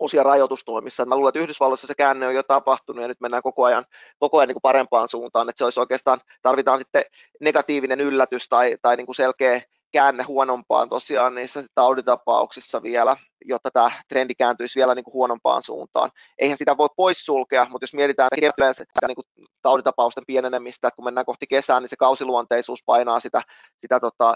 osia 0.00 0.22
rajoitustoimissa. 0.22 1.04
Mä 1.04 1.14
luulen, 1.16 1.28
että 1.28 1.40
Yhdysvalloissa 1.40 1.86
se 1.86 1.94
käänne 1.94 2.26
on 2.26 2.34
jo 2.34 2.42
tapahtunut 2.42 3.02
ja 3.02 3.08
nyt 3.08 3.20
mennään 3.20 3.42
koko 3.42 3.64
ajan, 3.64 3.84
koko 4.18 4.38
ajan 4.38 4.48
niin 4.48 4.54
kuin 4.54 4.62
parempaan 4.62 5.08
suuntaan, 5.08 5.48
että 5.48 5.58
se 5.58 5.64
olisi 5.64 5.80
oikeastaan, 5.80 6.20
tarvitaan 6.42 6.78
sitten 6.78 7.04
negatiivinen 7.40 8.00
yllätys 8.00 8.48
tai, 8.48 8.76
tai 8.82 8.96
niin 8.96 9.06
kuin 9.06 9.16
selkeä 9.16 9.60
käänne 9.92 10.22
huonompaan 10.22 10.88
tosiaan 10.88 11.34
niissä 11.34 11.64
tauditapauksissa 11.74 12.82
vielä, 12.82 13.16
jotta 13.44 13.70
tämä 13.70 13.90
trendi 14.08 14.34
kääntyisi 14.34 14.78
vielä 14.78 14.94
niin 14.94 15.04
kuin 15.04 15.12
huonompaan 15.12 15.62
suuntaan. 15.62 16.10
Eihän 16.38 16.58
sitä 16.58 16.76
voi 16.76 16.88
poissulkea, 16.96 17.66
mutta 17.70 17.84
jos 17.84 17.94
mietitään 17.94 18.28
sitä 18.72 19.06
niin 19.06 19.14
kuin 19.14 19.48
tauditapausten 19.62 20.24
pienenemistä, 20.26 20.88
että 20.88 20.96
kun 20.96 21.04
mennään 21.04 21.26
kohti 21.26 21.46
kesää, 21.46 21.80
niin 21.80 21.88
se 21.88 21.96
kausiluonteisuus 21.96 22.82
painaa 22.86 23.20
sitä, 23.20 23.42
sitä 23.78 24.00
tota, 24.00 24.34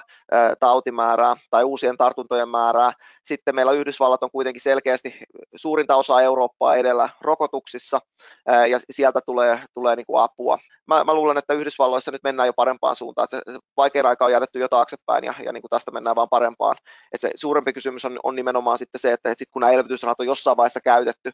tautimäärää 0.61 1.37
tai 1.51 1.65
uusien 1.65 1.97
tartuntojen 1.97 2.49
määrää. 2.49 2.93
Sitten 3.25 3.55
meillä 3.55 3.73
Yhdysvallat 3.73 4.23
on 4.23 4.31
kuitenkin 4.31 4.63
selkeästi 4.63 5.19
suurinta 5.57 5.97
osaa 5.97 6.23
Eurooppaa 6.23 6.77
edellä 6.77 7.09
rokotuksissa, 7.21 8.01
ja 8.71 8.81
sieltä 8.91 9.21
tulee, 9.27 9.61
tulee 9.75 9.97
niin 9.97 10.07
kuin 10.07 10.23
apua. 10.23 10.59
Mä, 10.87 11.05
mä 11.05 11.15
luulen, 11.15 11.39
että 11.39 11.55
Yhdysvalloissa 11.55 12.11
nyt 12.11 12.23
mennään 12.25 12.47
jo 12.47 12.53
parempaan 12.53 12.97
suuntaan. 12.97 13.25
Että 13.25 13.53
se 13.53 13.59
vaikein 13.77 14.07
aika 14.07 14.25
on 14.25 14.33
jätetty 14.33 14.59
jo 14.59 14.69
taaksepäin, 14.69 15.25
ja, 15.25 15.35
ja 15.45 15.53
niin 15.53 15.63
kuin 15.63 15.71
tästä 15.71 15.91
mennään 15.91 16.17
vaan 16.17 16.29
parempaan. 16.29 16.77
Että 17.13 17.29
se 17.29 17.33
suurempi 17.35 17.73
kysymys 17.73 18.05
on, 18.05 18.21
on 18.23 18.37
nimenomaan 18.37 18.79
sitten 18.79 19.01
se, 19.01 19.13
että, 19.13 19.31
että 19.31 19.39
sit 19.39 19.51
kun 19.51 19.61
nämä 19.61 19.73
elvytysrahat 19.73 20.21
on 20.21 20.27
jossain 20.27 20.57
vaiheessa 20.57 20.81
käytetty, 20.81 21.31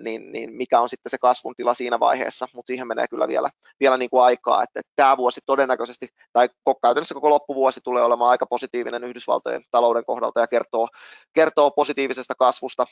niin, 0.00 0.32
niin 0.32 0.56
mikä 0.56 0.80
on 0.80 0.88
sitten 0.88 1.10
se 1.10 1.18
kasvun 1.18 1.54
tila 1.56 1.74
siinä 1.74 2.00
vaiheessa, 2.00 2.48
mutta 2.54 2.66
siihen 2.66 2.88
menee 2.88 3.08
kyllä 3.08 3.28
vielä, 3.28 3.50
vielä 3.80 3.96
niin 3.96 4.10
kuin 4.10 4.22
aikaa, 4.22 4.62
että, 4.62 4.80
että 4.80 4.92
tämä 4.96 5.16
vuosi 5.16 5.40
todennäköisesti, 5.46 6.08
tai 6.32 6.48
käytännössä 6.82 7.14
koko 7.14 7.30
loppuvuosi 7.30 7.80
tulee 7.84 8.02
olemaan 8.02 8.30
aika 8.30 8.46
positiivinen 8.46 9.04
Yhdysvaltojen 9.04 9.64
talouden 9.70 10.04
kohdalta 10.04 10.40
ja 10.40 10.46
kertoo, 10.46 10.88
kertoo 11.32 11.70
positiivisesta 11.70 12.34
kasvusta, 12.34 12.84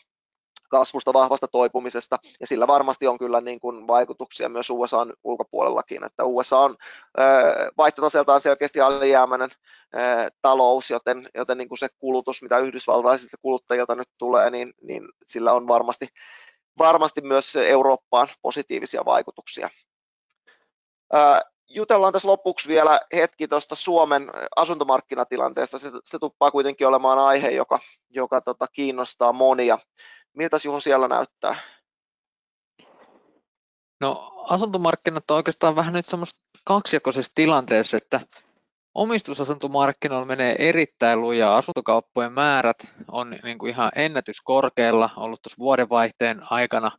kasvusta, 0.70 1.12
vahvasta 1.12 1.48
toipumisesta, 1.48 2.18
ja 2.40 2.46
sillä 2.46 2.66
varmasti 2.66 3.06
on 3.06 3.18
kyllä 3.18 3.40
niin 3.40 3.60
kuin 3.60 3.86
vaikutuksia 3.86 4.48
myös 4.48 4.70
USA 4.70 5.06
ulkopuolellakin, 5.24 6.04
että 6.04 6.24
USA 6.24 6.58
on 6.58 6.76
vaihtotaseltaan 7.76 8.40
selkeästi 8.40 8.80
alijäämäinen 8.80 9.50
talous, 10.42 10.90
joten, 10.90 11.28
joten 11.34 11.58
niin 11.58 11.68
kuin 11.68 11.78
se 11.78 11.88
kulutus, 11.98 12.42
mitä 12.42 12.58
yhdysvaltaisilta 12.58 13.36
kuluttajilta 13.42 13.94
nyt 13.94 14.08
tulee, 14.18 14.50
niin, 14.50 14.74
niin 14.82 15.08
sillä 15.26 15.52
on 15.52 15.68
varmasti, 15.68 16.08
varmasti 16.78 17.20
myös 17.20 17.56
Eurooppaan 17.56 18.28
positiivisia 18.42 19.04
vaikutuksia. 19.04 19.70
Jutellaan 21.72 22.12
tässä 22.12 22.28
lopuksi 22.28 22.68
vielä 22.68 23.00
hetki 23.14 23.48
tuosta 23.48 23.74
Suomen 23.74 24.30
asuntomarkkinatilanteesta. 24.56 25.78
Se, 25.78 25.90
se 26.04 26.18
tuppaa 26.18 26.50
kuitenkin 26.50 26.86
olemaan 26.86 27.18
aihe, 27.18 27.50
joka, 27.50 27.78
joka 28.10 28.40
tota, 28.40 28.66
kiinnostaa 28.72 29.32
monia. 29.32 29.78
Miltä 30.34 30.56
Juho 30.64 30.80
siellä 30.80 31.08
näyttää? 31.08 31.56
No 34.00 34.32
asuntomarkkinat 34.48 35.30
on 35.30 35.36
oikeastaan 35.36 35.76
vähän 35.76 35.92
nyt 35.92 36.06
semmoista 36.06 36.40
kaksijakoisessa 36.64 37.32
tilanteessa, 37.34 37.96
että 37.96 38.20
omistusasuntomarkkinoilla 38.94 40.26
menee 40.26 40.56
erittäin 40.58 41.20
lujaa. 41.20 41.56
Asuntokauppojen 41.56 42.32
määrät 42.32 42.78
on 43.12 43.36
niin 43.42 43.58
kuin 43.58 43.70
ihan 43.70 43.90
ennätyskorkealla 43.96 45.10
ollut 45.16 45.42
tuossa 45.42 45.58
vuodenvaihteen 45.58 46.42
aikana 46.50 46.90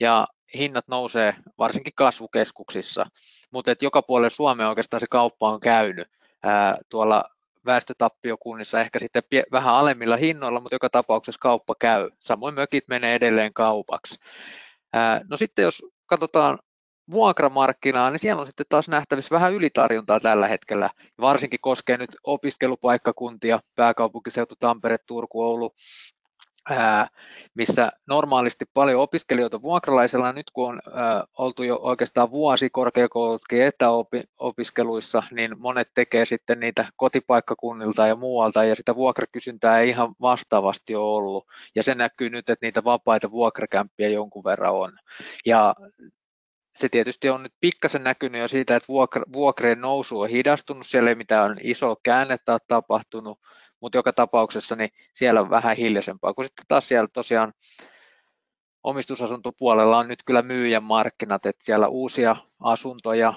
ja 0.00 0.26
hinnat 0.54 0.88
nousee 0.88 1.34
varsinkin 1.58 1.92
kasvukeskuksissa, 1.96 3.06
mutta 3.50 3.74
joka 3.82 4.02
puolella 4.02 4.30
Suomea 4.30 4.68
oikeastaan 4.68 5.00
se 5.00 5.06
kauppa 5.10 5.50
on 5.50 5.60
käynyt. 5.60 6.08
Ää, 6.42 6.78
tuolla 6.88 7.24
väestötappiokunnissa 7.66 8.80
ehkä 8.80 8.98
sitten 8.98 9.22
pie- 9.30 9.46
vähän 9.52 9.74
alemmilla 9.74 10.16
hinnoilla, 10.16 10.60
mutta 10.60 10.74
joka 10.74 10.90
tapauksessa 10.90 11.38
kauppa 11.42 11.74
käy. 11.80 12.10
Samoin 12.20 12.54
mökit 12.54 12.84
menee 12.88 13.14
edelleen 13.14 13.54
kaupaksi. 13.54 14.18
Ää, 14.92 15.20
no 15.30 15.36
sitten 15.36 15.62
jos 15.62 15.82
katsotaan 16.06 16.58
vuokramarkkinaa, 17.10 18.10
niin 18.10 18.18
siellä 18.18 18.40
on 18.40 18.46
sitten 18.46 18.66
taas 18.68 18.88
nähtävissä 18.88 19.34
vähän 19.34 19.52
ylitarjontaa 19.52 20.20
tällä 20.20 20.48
hetkellä. 20.48 20.90
Varsinkin 21.20 21.60
koskee 21.62 21.96
nyt 21.96 22.10
opiskelupaikkakuntia, 22.24 23.60
pääkaupunkiseutu, 23.76 24.54
Tampere, 24.58 24.96
Turku, 25.06 25.42
Oulu, 25.42 25.74
missä 27.54 27.90
normaalisti 28.08 28.64
paljon 28.74 29.02
opiskelijoita 29.02 29.62
vuokralaisella, 29.62 30.32
nyt 30.32 30.50
kun 30.52 30.68
on 30.68 30.80
oltu 31.38 31.62
jo 31.62 31.78
oikeastaan 31.82 32.30
vuosi 32.30 32.70
korkeakoulutkin 32.70 33.62
etäopiskeluissa, 33.62 35.22
niin 35.30 35.60
monet 35.60 35.88
tekee 35.94 36.24
sitten 36.24 36.60
niitä 36.60 36.84
kotipaikkakunnilta 36.96 38.06
ja 38.06 38.16
muualta, 38.16 38.64
ja 38.64 38.76
sitä 38.76 38.94
vuokrakysyntää 38.94 39.80
ei 39.80 39.88
ihan 39.88 40.14
vastaavasti 40.20 40.94
ole 40.96 41.16
ollut, 41.16 41.46
ja 41.74 41.82
se 41.82 41.94
näkyy 41.94 42.30
nyt, 42.30 42.50
että 42.50 42.66
niitä 42.66 42.84
vapaita 42.84 43.30
vuokrakämppiä 43.30 44.08
jonkun 44.08 44.44
verran 44.44 44.74
on. 44.74 44.92
Ja 45.46 45.74
se 46.74 46.88
tietysti 46.88 47.30
on 47.30 47.42
nyt 47.42 47.52
pikkasen 47.60 48.04
näkynyt 48.04 48.40
jo 48.40 48.48
siitä, 48.48 48.76
että 48.76 48.88
vuokra, 48.88 49.22
vuokrien 49.32 49.80
nousu 49.80 50.20
on 50.20 50.28
hidastunut, 50.28 50.86
siellä 50.86 51.10
ei 51.10 51.16
mitään 51.16 51.56
iso 51.62 51.96
käännettä 52.02 52.52
ole 52.52 52.60
tapahtunut, 52.68 53.38
mutta 53.80 53.98
joka 53.98 54.12
tapauksessa 54.12 54.76
niin 54.76 54.90
siellä 55.14 55.40
on 55.40 55.50
vähän 55.50 55.76
hiljaisempaa, 55.76 56.34
kun 56.34 56.44
sitten 56.44 56.64
taas 56.68 56.88
siellä 56.88 57.08
tosiaan 57.12 57.52
omistusasuntopuolella 58.84 59.98
on 59.98 60.08
nyt 60.08 60.22
kyllä 60.26 60.42
myyjän 60.42 60.84
markkinat, 60.84 61.46
että 61.46 61.64
siellä 61.64 61.88
uusia 61.88 62.36
asuntoja 62.60 63.34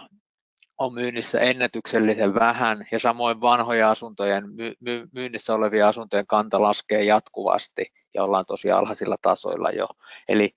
on 0.78 0.94
myynnissä 0.94 1.40
ennätyksellisen 1.40 2.34
vähän 2.34 2.88
ja 2.92 3.00
samoin 3.00 3.42
vanhoja 3.42 3.92
asuntojen, 3.92 4.44
my, 4.80 5.08
myynnissä 5.14 5.54
olevia 5.54 5.88
asuntojen 5.88 6.28
kanta 6.28 6.62
laskee 6.62 7.04
jatkuvasti 7.04 7.86
ja 8.14 8.24
ollaan 8.24 8.46
tosi 8.48 8.72
alhaisilla 8.72 9.16
tasoilla 9.22 9.70
jo. 9.70 9.88
Eli 10.28 10.56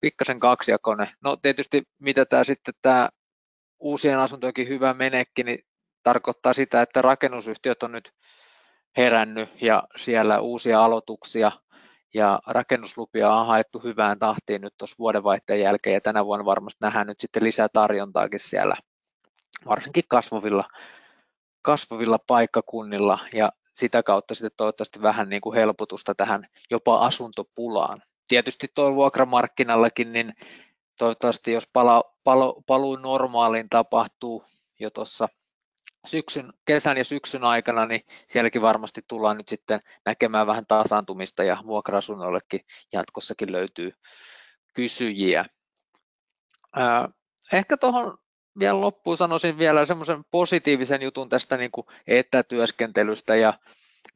pikkasen 0.00 0.40
kaksijakone. 0.40 1.08
No 1.20 1.36
tietysti 1.36 1.82
mitä 1.98 2.24
tämä 2.26 2.44
sitten 2.44 2.74
tämä 2.82 3.08
uusien 3.78 4.18
asuntojenkin 4.18 4.68
hyvä 4.68 4.94
menekki, 4.94 5.42
niin 5.42 5.58
tarkoittaa 6.02 6.52
sitä, 6.52 6.82
että 6.82 7.02
rakennusyhtiöt 7.02 7.82
on 7.82 7.92
nyt 7.92 8.12
herännyt 8.96 9.62
ja 9.62 9.82
siellä 9.96 10.40
uusia 10.40 10.84
aloituksia 10.84 11.52
ja 12.14 12.40
rakennuslupia 12.46 13.32
on 13.32 13.46
haettu 13.46 13.78
hyvään 13.78 14.18
tahtiin 14.18 14.60
nyt 14.60 14.74
tuossa 14.78 14.96
vuodenvaihteen 14.98 15.60
jälkeen 15.60 15.94
ja 15.94 16.00
tänä 16.00 16.24
vuonna 16.24 16.44
varmasti 16.44 16.78
nähdään 16.80 17.06
nyt 17.06 17.20
sitten 17.20 17.44
lisää 17.44 17.68
tarjontaakin 17.72 18.40
siellä 18.40 18.74
varsinkin 19.66 20.04
kasvavilla, 20.08 20.62
kasvavilla 21.62 22.18
paikkakunnilla 22.26 23.18
ja 23.32 23.52
sitä 23.74 24.02
kautta 24.02 24.34
sitten 24.34 24.50
toivottavasti 24.56 25.02
vähän 25.02 25.28
niin 25.28 25.40
kuin 25.40 25.56
helpotusta 25.56 26.14
tähän 26.14 26.46
jopa 26.70 26.98
asuntopulaan. 26.98 27.98
Tietysti 28.28 28.66
tuolla 28.74 28.94
vuokramarkkinallakin, 28.94 30.12
niin 30.12 30.34
toivottavasti 30.98 31.52
jos 31.52 31.68
pala, 31.72 32.04
palo, 32.24 32.62
paluu 32.66 32.96
normaaliin 32.96 33.68
tapahtuu 33.68 34.44
jo 34.80 34.90
tuossa 34.90 35.28
syksyn, 36.04 36.52
kesän 36.64 36.96
ja 36.96 37.04
syksyn 37.04 37.44
aikana, 37.44 37.86
niin 37.86 38.00
sielläkin 38.06 38.62
varmasti 38.62 39.02
tullaan 39.08 39.36
nyt 39.36 39.48
sitten 39.48 39.80
näkemään 40.06 40.46
vähän 40.46 40.66
tasaantumista 40.66 41.44
ja 41.44 41.56
vuokra-asunnollekin 41.66 42.60
jatkossakin 42.92 43.52
löytyy 43.52 43.92
kysyjiä. 44.74 45.44
Ehkä 47.52 47.76
tuohon 47.76 48.18
vielä 48.58 48.80
loppuun 48.80 49.16
sanoisin 49.16 49.58
vielä 49.58 49.86
semmoisen 49.86 50.24
positiivisen 50.30 51.02
jutun 51.02 51.28
tästä 51.28 51.56
niin 51.56 51.70
kuin 51.70 51.86
etätyöskentelystä 52.06 53.36
ja 53.36 53.52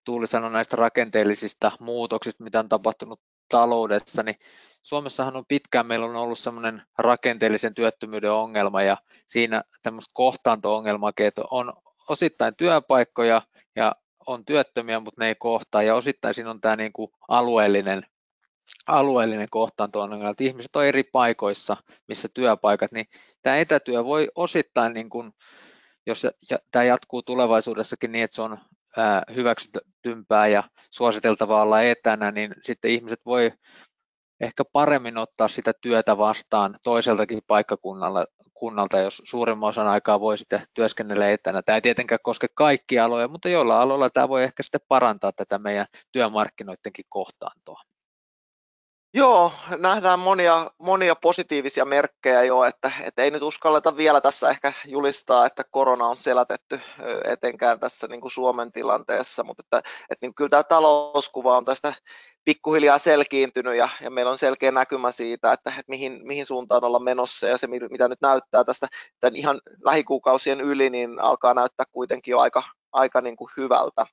Tuuli 0.09 0.27
sanoi 0.27 0.51
näistä 0.51 0.77
rakenteellisista 0.77 1.73
muutoksista, 1.81 2.45
mitä 2.45 2.59
on 2.59 2.69
tapahtunut 2.69 3.21
taloudessa, 3.49 4.23
niin 4.23 4.37
Suomessahan 4.83 5.37
on 5.37 5.47
pitkään, 5.49 5.87
meillä 5.87 6.07
on 6.07 6.17
ollut 6.17 6.39
semmoinen 6.39 6.83
rakenteellisen 6.99 7.75
työttömyyden 7.75 8.33
ongelma 8.33 8.83
ja 8.83 8.97
siinä 9.27 9.63
tämmöistä 9.83 10.11
kohtaanto-ongelmakin, 10.15 11.27
että 11.27 11.43
on 11.51 11.73
osittain 12.09 12.57
työpaikkoja 12.57 13.43
ja 13.77 13.93
on 14.27 14.45
työttömiä, 14.45 15.01
mutta 15.01 15.23
ne 15.23 15.29
ei 15.29 15.35
kohtaa. 15.35 15.83
Ja 15.83 15.95
osittain 15.95 16.35
siinä 16.35 16.51
on 16.51 16.61
tämä 16.61 16.77
niin 16.77 16.93
kuin 16.93 17.11
alueellinen 17.29 18.07
alueellinen 18.87 19.49
kohtaanto 19.51 20.01
ongelma, 20.01 20.31
että 20.31 20.45
ihmiset 20.45 20.77
on 20.77 20.87
eri 20.87 21.03
paikoissa, 21.03 21.77
missä 22.09 22.29
työpaikat, 22.35 22.93
niin 22.93 23.07
tämä 23.43 23.57
etätyö 23.57 24.05
voi 24.05 24.29
osittain, 24.35 24.95
niin 24.95 25.11
kuin, 25.11 25.33
jos 26.07 26.27
tämä 26.71 26.85
jatkuu 26.85 27.23
tulevaisuudessakin 27.23 28.13
niin, 28.13 28.25
että 28.25 28.35
se 28.35 28.43
on 28.43 28.59
hyväksytympää 29.35 30.47
ja 30.47 30.63
suositeltavaa 30.91 31.63
olla 31.63 31.83
etänä, 31.83 32.31
niin 32.31 32.55
sitten 32.63 32.91
ihmiset 32.91 33.21
voi 33.27 33.53
ehkä 34.41 34.65
paremmin 34.73 35.17
ottaa 35.17 35.49
sitä 35.49 35.73
työtä 35.81 36.19
vastaan 36.19 36.79
toiseltakin 36.85 37.41
paikkakunnalta, 37.47 38.99
jos 39.03 39.23
suurimman 39.25 39.69
osan 39.69 39.87
aikaa 39.87 40.21
voi 40.21 40.39
sitten 40.39 40.63
työskennellä 40.75 41.31
etänä. 41.31 41.63
Tämä 41.63 41.77
ei 41.77 41.83
tietenkään 41.83 42.19
koske 42.23 42.47
kaikkia 42.55 43.05
aloja, 43.05 43.29
mutta 43.29 43.49
joilla 43.49 43.83
aloilla 43.83 44.11
tämä 44.11 44.29
voi 44.29 44.45
ehkä 44.45 44.63
sitten 44.63 44.81
parantaa 44.89 45.33
tätä 45.33 45.59
meidän 45.59 45.87
työmarkkinoidenkin 46.13 47.05
kohtaantoa. 47.09 47.81
Joo, 49.19 49.53
nähdään 49.79 50.19
monia, 50.19 50.71
monia 50.79 51.15
positiivisia 51.15 51.85
merkkejä 51.85 52.43
jo, 52.43 52.65
että, 52.65 52.91
että 53.03 53.23
ei 53.23 53.31
nyt 53.31 53.43
uskalleta 53.43 53.97
vielä 53.97 54.21
tässä 54.21 54.51
ehkä 54.51 54.73
julistaa, 54.87 55.47
että 55.47 55.65
korona 55.71 56.07
on 56.07 56.19
selätetty 56.19 56.81
etenkään 57.25 57.81
tässä 57.81 58.07
niin 58.09 58.21
kuin 58.21 58.31
Suomen 58.31 58.73
tilanteessa, 58.73 59.45
mutta 59.45 59.63
että, 59.67 59.79
että 60.11 60.27
niin 60.27 60.35
kyllä 60.35 60.49
tämä 60.49 60.63
talouskuva 60.63 61.57
on 61.57 61.65
tästä 61.65 61.93
pikkuhiljaa 62.45 62.99
selkiintynyt 62.99 63.77
ja, 63.77 63.89
ja 64.01 64.11
meillä 64.11 64.31
on 64.31 64.39
selkeä 64.39 64.71
näkymä 64.71 65.13
siitä, 65.13 65.53
että, 65.53 65.71
että 65.71 65.91
mihin, 65.91 66.21
mihin 66.23 66.47
suuntaan 66.47 66.85
ollaan 66.85 67.05
menossa 67.05 67.49
ja 67.49 67.59
se 67.59 67.67
mitä 67.67 68.09
nyt 68.09 68.21
näyttää 68.21 68.65
tästä 68.65 68.87
tämän 69.21 69.37
ihan 69.37 69.61
lähikuukausien 69.85 70.61
yli, 70.61 70.91
niin 70.91 71.21
alkaa 71.21 71.55
näyttää 71.55 71.87
kuitenkin 71.93 72.33
jo 72.33 72.39
aika, 72.39 72.63
aika 72.93 73.21
niin 73.21 73.37
kuin 73.37 73.51
hyvältä. 73.57 74.07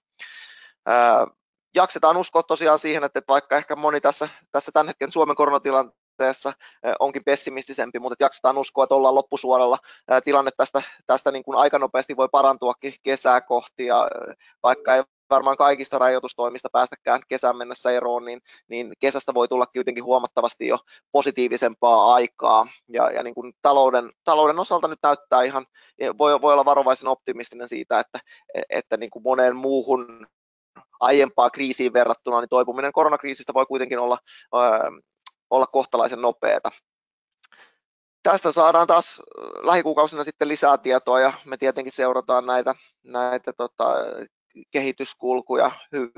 Jaksetaan 1.75 2.17
uskoa 2.17 2.43
tosiaan 2.43 2.79
siihen, 2.79 3.03
että 3.03 3.21
vaikka 3.27 3.57
ehkä 3.57 3.75
moni 3.75 4.01
tässä, 4.01 4.29
tässä 4.51 4.71
tämän 4.73 4.87
hetken 4.87 5.11
Suomen 5.11 5.35
koronatilanteessa 5.35 6.53
onkin 6.99 7.23
pessimistisempi, 7.25 7.99
mutta 7.99 8.23
jaksetaan 8.23 8.57
uskoa, 8.57 8.83
että 8.83 8.95
ollaan 8.95 9.15
loppusuoralla. 9.15 9.77
Tilanne 10.23 10.51
tästä, 10.57 10.81
tästä 11.07 11.31
niin 11.31 11.43
kuin 11.43 11.57
aika 11.57 11.79
nopeasti 11.79 12.17
voi 12.17 12.27
parantuakin 12.31 12.93
kesää 13.03 13.41
kohti 13.41 13.85
ja 13.85 14.07
vaikka 14.63 14.95
ei 14.95 15.03
varmaan 15.29 15.57
kaikista 15.57 15.97
rajoitustoimista 15.97 16.69
päästäkään 16.71 17.21
kesän 17.27 17.57
mennessä 17.57 17.91
eroon, 17.91 18.25
niin, 18.25 18.41
niin 18.67 18.93
kesästä 18.99 19.33
voi 19.33 19.47
tulla 19.47 19.65
kuitenkin 19.65 20.03
huomattavasti 20.03 20.67
jo 20.67 20.79
positiivisempaa 21.11 22.13
aikaa. 22.13 22.67
Ja, 22.89 23.11
ja 23.11 23.23
niin 23.23 23.35
kuin 23.35 23.53
talouden, 23.61 24.11
talouden 24.23 24.59
osalta 24.59 24.87
nyt 24.87 24.99
näyttää 25.03 25.43
ihan, 25.43 25.65
voi, 26.17 26.41
voi 26.41 26.53
olla 26.53 26.65
varovaisen 26.65 27.07
optimistinen 27.07 27.67
siitä, 27.67 27.99
että, 27.99 28.19
että 28.69 28.97
niin 28.97 29.09
kuin 29.09 29.23
moneen 29.23 29.55
muuhun 29.55 30.27
aiempaa 30.99 31.49
kriisiin 31.49 31.93
verrattuna, 31.93 32.41
niin 32.41 32.49
toipuminen 32.49 32.91
koronakriisistä 32.91 33.53
voi 33.53 33.65
kuitenkin 33.65 33.99
olla, 33.99 34.17
olla 35.49 35.67
kohtalaisen 35.67 36.21
nopeata. 36.21 36.71
Tästä 38.23 38.51
saadaan 38.51 38.87
taas 38.87 39.21
lähikuukausina 39.61 40.23
sitten 40.23 40.47
lisää 40.47 40.77
tietoa 40.77 41.19
ja 41.19 41.33
me 41.45 41.57
tietenkin 41.57 41.93
seurataan 41.93 42.45
näitä, 42.45 42.75
näitä 43.03 43.53
tota, 43.57 43.93
kehityskulkuja 44.71 45.71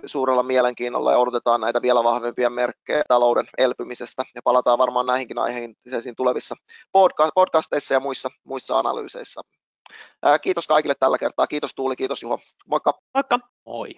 suurella 0.05 0.43
mielenkiinnolla 0.43 1.11
ja 1.11 1.17
odotetaan 1.17 1.61
näitä 1.61 1.81
vielä 1.81 2.03
vahvempia 2.03 2.49
merkkejä 2.49 3.03
talouden 3.07 3.45
elpymisestä 3.57 4.23
ja 4.35 4.41
palataan 4.43 4.77
varmaan 4.77 5.05
näihinkin 5.05 5.39
aiheisiin 5.39 6.15
tulevissa 6.17 6.55
podcasteissa 7.35 7.93
ja 7.93 7.99
muissa, 7.99 8.29
muissa 8.43 8.79
analyyseissä. 8.79 9.41
Kiitos 10.41 10.67
kaikille 10.67 10.95
tällä 10.99 11.17
kertaa. 11.17 11.47
Kiitos 11.47 11.75
Tuuli, 11.75 11.95
kiitos 11.95 12.21
Juho. 12.21 12.39
Moikka. 12.67 12.93
Moikka. 13.13 13.39
Moi. 13.65 13.89